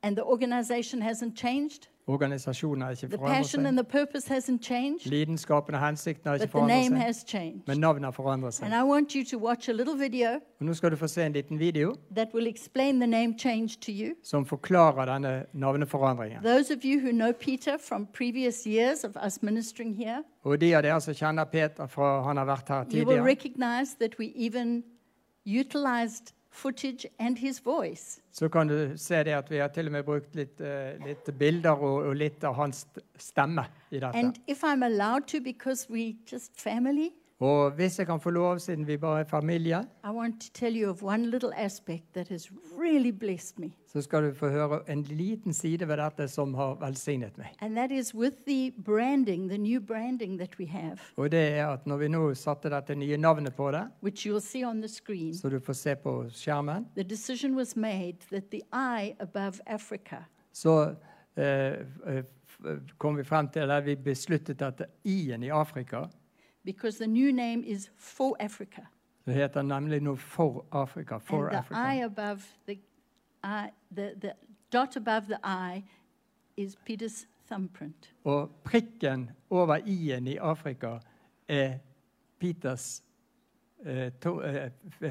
And 0.03 0.15
the 0.15 0.23
organization 0.25 1.01
hasn't 1.01 1.35
changed. 1.35 1.87
Organisasjonen 2.07 2.81
har 2.81 2.89
ikke 2.89 3.07
The 3.07 3.17
forandret 3.17 3.35
passion 3.37 3.65
and 3.65 3.77
the 3.77 3.83
purpose 3.83 4.33
hasn't 4.33 4.61
changed. 4.61 5.05
Lidenskapen 5.11 5.75
og 5.75 5.87
hensikten 5.87 6.27
har 6.27 6.35
ikke 6.35 6.47
But 6.47 6.51
the 6.51 6.67
name 6.67 6.71
forandret 6.71 6.97
seg. 6.97 7.05
has 7.05 7.25
changed. 7.27 7.61
Men 7.67 7.77
navnet 7.77 8.03
har 8.03 8.11
forandret 8.11 8.61
And 8.61 8.73
seg. 8.73 8.79
I 8.81 8.83
want 8.89 9.11
you 9.11 9.23
to 9.25 9.45
watch 9.45 9.69
a 9.69 9.71
little 9.71 9.97
video 9.99 10.27
Og 10.59 10.65
nå 10.65 10.73
skal 10.73 10.91
du 10.91 10.95
få 10.95 11.07
se 11.07 11.25
en 11.25 11.33
liten 11.33 11.59
video 11.59 11.93
that 12.15 12.27
will 12.33 12.47
explain 12.47 12.99
the 12.99 13.07
name 13.07 13.33
change 13.39 13.67
to 13.81 13.91
you. 13.91 14.15
som 14.23 14.45
forklarer 14.45 15.05
denne 15.13 15.45
navneforandringen. 15.53 16.43
Those 16.43 16.73
of 16.73 16.79
you 16.83 16.99
who 16.99 17.11
know 17.11 17.31
Peter 17.31 17.77
from 17.89 18.07
previous 18.13 18.65
years 18.67 19.03
of 19.03 19.11
us 19.25 19.41
ministering 19.43 19.95
here, 19.97 20.23
Og 20.43 20.61
de 20.61 20.75
av 20.75 20.83
dere 20.83 21.01
som 21.01 21.13
kjenner 21.13 21.43
Peter 21.43 21.87
fra 21.87 22.21
han 22.23 22.37
har 22.37 22.45
vært 22.45 22.67
her 22.67 22.75
you 22.75 22.83
will 22.83 22.89
tidligere, 23.05 23.25
recognize 23.25 23.95
that 23.99 24.19
we 24.19 24.25
even 24.35 24.83
utilized 25.45 26.33
footage 26.51 27.05
and 27.19 27.37
his 27.37 27.65
voice. 27.65 28.21
så 28.31 28.49
kan 28.49 28.67
du 28.67 28.93
se 28.97 29.23
det 29.23 29.31
at 29.31 29.51
vi 29.51 29.57
har 29.57 29.67
til 29.67 29.85
og 29.85 29.91
med 29.91 30.03
brukt 30.03 30.35
litt, 30.35 30.61
uh, 30.61 31.05
litt 31.05 31.31
bilder 31.39 31.71
og, 31.71 32.05
og 32.09 32.15
litt 32.15 32.43
av 32.43 32.55
hans 32.55 32.85
stemme 33.17 33.65
i 33.91 33.99
dette. 33.99 34.17
And 34.17 34.39
if 34.47 34.63
I'm 34.63 34.83
allowed 34.83 35.27
to, 35.27 35.41
because 35.41 35.89
we 35.89 36.15
just 36.31 36.59
family, 36.59 37.11
Og 37.41 37.71
hvis 37.71 37.99
jeg 37.99 38.07
kan 38.07 38.19
få 38.21 38.29
lov, 38.29 38.59
siden 38.59 38.87
vi 38.87 38.97
bare 38.97 39.19
er 39.19 39.29
familie, 39.29 39.81
really 42.77 43.11
så 43.87 44.01
skal 44.01 44.23
du 44.23 44.33
få 44.33 44.49
høre 44.49 44.79
en 44.89 45.01
liten 45.03 45.53
side 45.53 45.87
ved 45.87 45.97
dette 45.97 46.27
som 46.27 46.53
har 46.53 46.75
velsignet 46.79 47.37
meg. 47.37 47.55
The 48.45 48.71
branding, 48.83 49.49
the 49.49 49.57
Og 51.17 51.31
det 51.31 51.39
er 51.57 51.67
at 51.67 51.87
når 51.87 51.97
vi 51.97 52.07
nå 52.07 52.33
satte 52.33 52.69
dette 52.69 52.95
nye 52.95 53.17
navnet 53.17 53.55
på 53.55 53.71
det, 53.71 53.87
which 54.03 54.27
you'll 54.27 54.39
see 54.39 54.63
on 54.65 54.81
the 54.81 54.87
screen, 54.87 55.33
så 55.33 55.49
du 55.49 55.59
får 55.59 55.73
se 55.73 55.95
på 55.95 56.29
skjermen, 56.29 56.85
the 56.95 57.03
was 57.55 57.75
made 57.75 58.17
that 58.29 58.51
the 58.51 58.61
I 58.71 59.15
above 59.19 59.59
Africa 59.65 60.25
så 60.51 60.95
eh, 61.35 61.73
eh, 62.07 62.25
kom 62.97 63.15
vi 63.15 63.23
frem 63.23 63.47
til, 63.49 63.61
eller 63.61 63.81
vi 63.81 63.95
besluttet 63.95 64.61
at 64.61 64.81
i-en 65.03 65.43
i 65.43 65.49
Afrika, 65.49 66.05
because 66.65 66.97
the 66.97 67.07
new 67.07 67.31
name 67.31 67.63
is 67.67 67.91
for 67.97 68.35
Africa. 68.39 68.81
det 69.25 69.33
heter 69.33 69.61
nemlig 69.61 70.01
nå 70.01 70.15
For 70.15 70.65
Afrika. 70.71 71.17
For 71.17 71.43
and 71.43 71.51
the 71.51 71.57
Africa. 71.57 71.93
I 71.93 72.03
above 72.03 72.41
the 72.67 72.77
I, 73.43 73.69
the, 73.95 74.15
the 74.21 74.31
dot 74.73 74.97
above 74.97 75.21
the 75.21 75.37
I 75.43 75.83
is 76.57 76.75
Peter's 76.75 77.27
thumbprint. 77.47 78.13
Og 78.23 78.49
prikken 78.63 79.29
over 79.49 79.77
i-en 79.85 80.27
i 80.27 80.37
Afrika 80.37 80.97
er 81.49 81.73
Peters 82.39 83.03
to, 84.21 84.41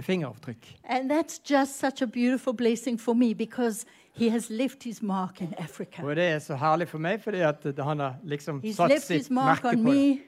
fingeravtrykk. 0.00 0.76
And 0.84 1.10
that's 1.10 1.38
just 1.50 1.78
such 1.78 2.02
a 2.02 2.06
beautiful 2.06 2.52
blessing 2.52 3.00
for 3.00 3.14
me 3.14 3.34
because 3.34 3.86
he 4.12 4.28
has 4.28 4.50
left 4.50 4.82
his 4.82 5.02
mark 5.02 5.40
in 5.40 5.54
Africa. 5.58 6.02
Og 6.02 6.16
det 6.16 6.24
er 6.24 6.38
så 6.38 6.54
herlig 6.56 6.88
for 6.88 6.98
meg, 6.98 7.20
fordi 7.20 7.38
at 7.40 7.66
han 7.78 7.98
har 7.98 8.14
liksom 8.24 8.60
He's 8.64 8.72
satt 8.72 8.90
left 8.90 9.06
sitt 9.06 9.18
his 9.18 9.30
mark 9.30 9.64
merke 9.64 9.78
on 9.78 9.84
på 9.84 9.92
det. 9.92 10.18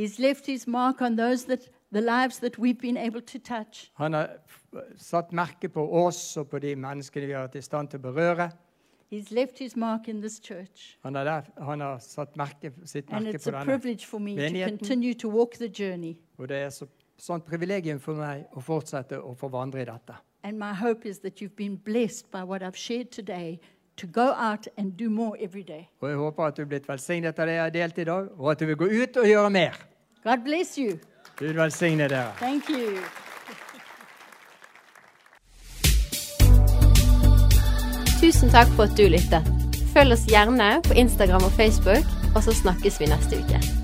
He's 0.00 0.18
left 0.18 0.46
his 0.46 0.66
mark 0.66 1.02
on 1.02 1.16
those 1.16 1.44
that 1.46 1.68
the 1.92 2.00
lives 2.00 2.38
that 2.40 2.56
we've 2.58 2.78
been 2.80 2.96
able 2.96 3.20
to 3.20 3.38
touch. 3.38 3.90
Han 4.00 4.12
har 4.14 4.30
satt 4.96 5.32
merke 5.32 5.68
på 5.68 5.82
oss 6.06 6.36
og 6.40 6.48
på 6.48 6.58
de 6.62 6.74
menneskene 6.76 7.26
vi 7.26 7.32
har 7.36 7.48
vært 7.48 7.58
i 7.60 7.62
stand 7.66 7.90
til 7.92 8.00
å 8.00 8.06
berøre. 8.06 8.46
He's 9.12 9.30
left 9.34 9.58
his 9.58 9.74
mark 9.76 10.08
in 10.08 10.20
this 10.22 10.38
church. 10.40 10.96
Han 11.02 11.14
har, 11.18 11.24
der, 11.24 11.42
han 11.66 11.80
har 11.80 11.98
satt 11.98 12.36
merke, 12.38 12.70
sitt 12.86 13.10
And 13.10 13.26
merke 13.26 13.36
it's 13.36 13.44
på 13.44 13.50
a 13.50 13.58
denne. 13.58 13.66
privilege 13.66 14.06
for 14.06 14.18
me 14.20 14.36
to 14.36 14.42
menigheten. 14.42 14.78
continue 14.78 15.14
to 15.14 15.28
walk 15.28 15.58
the 15.58 15.68
journey. 15.68 16.16
Og 16.38 16.48
det 16.48 16.56
er 16.56 16.70
så, 16.70 16.86
sånn 17.18 17.42
privilegium 17.44 17.98
for 18.00 18.14
meg 18.14 18.46
å 18.56 18.62
fortsette 18.62 19.18
å 19.20 19.34
forvandre 19.36 19.82
i 19.82 19.88
dette. 19.90 20.14
And 20.44 20.58
my 20.58 20.72
hope 20.72 21.04
is 21.08 21.18
that 21.26 21.42
you've 21.42 21.56
been 21.56 21.76
blessed 21.76 22.30
by 22.30 22.44
what 22.44 22.62
I've 22.62 22.78
shared 22.78 23.10
today 23.10 23.58
to 23.96 24.06
go 24.06 24.30
out 24.32 24.68
and 24.78 24.96
do 24.96 25.10
more 25.10 25.36
every 25.42 25.62
day. 25.62 25.88
Og 26.00 26.08
jeg 26.08 26.16
håper 26.16 26.44
at 26.46 26.56
du 26.56 26.62
er 26.62 26.70
blitt 26.70 26.88
velsignet 26.88 27.38
av 27.38 27.46
det 27.50 27.58
jeg 27.58 27.62
har 27.66 27.70
delt 27.74 27.98
i 27.98 28.04
dag, 28.04 28.30
og 28.38 28.50
at 28.54 28.60
du 28.62 28.66
vil 28.70 28.76
gå 28.76 28.86
ut 29.02 29.16
og 29.20 29.26
gjøre 29.28 29.50
mer. 29.50 29.74
God 30.24 30.44
bless 30.44 30.78
you. 30.78 30.98
Gud 31.36 31.56
velsigne 31.56 32.08
dere. 32.08 32.32
Thank 32.38 32.68
you. 32.68 33.00
Tusen 38.20 38.52
takk 38.52 38.68
for 38.76 38.84
at 38.84 38.96
du 38.98 39.08
lyttet. 39.08 39.48
Følg 39.94 40.12
oss 40.12 40.28
gjerne 40.28 40.82
på 40.84 40.92
Instagram 41.00 41.48
og 41.48 41.52
Facebook, 41.56 42.04
og 42.36 42.42
så 42.44 42.54
snakkes 42.54 43.00
vi 43.00 43.08
neste 43.08 43.40
uke. 43.40 43.79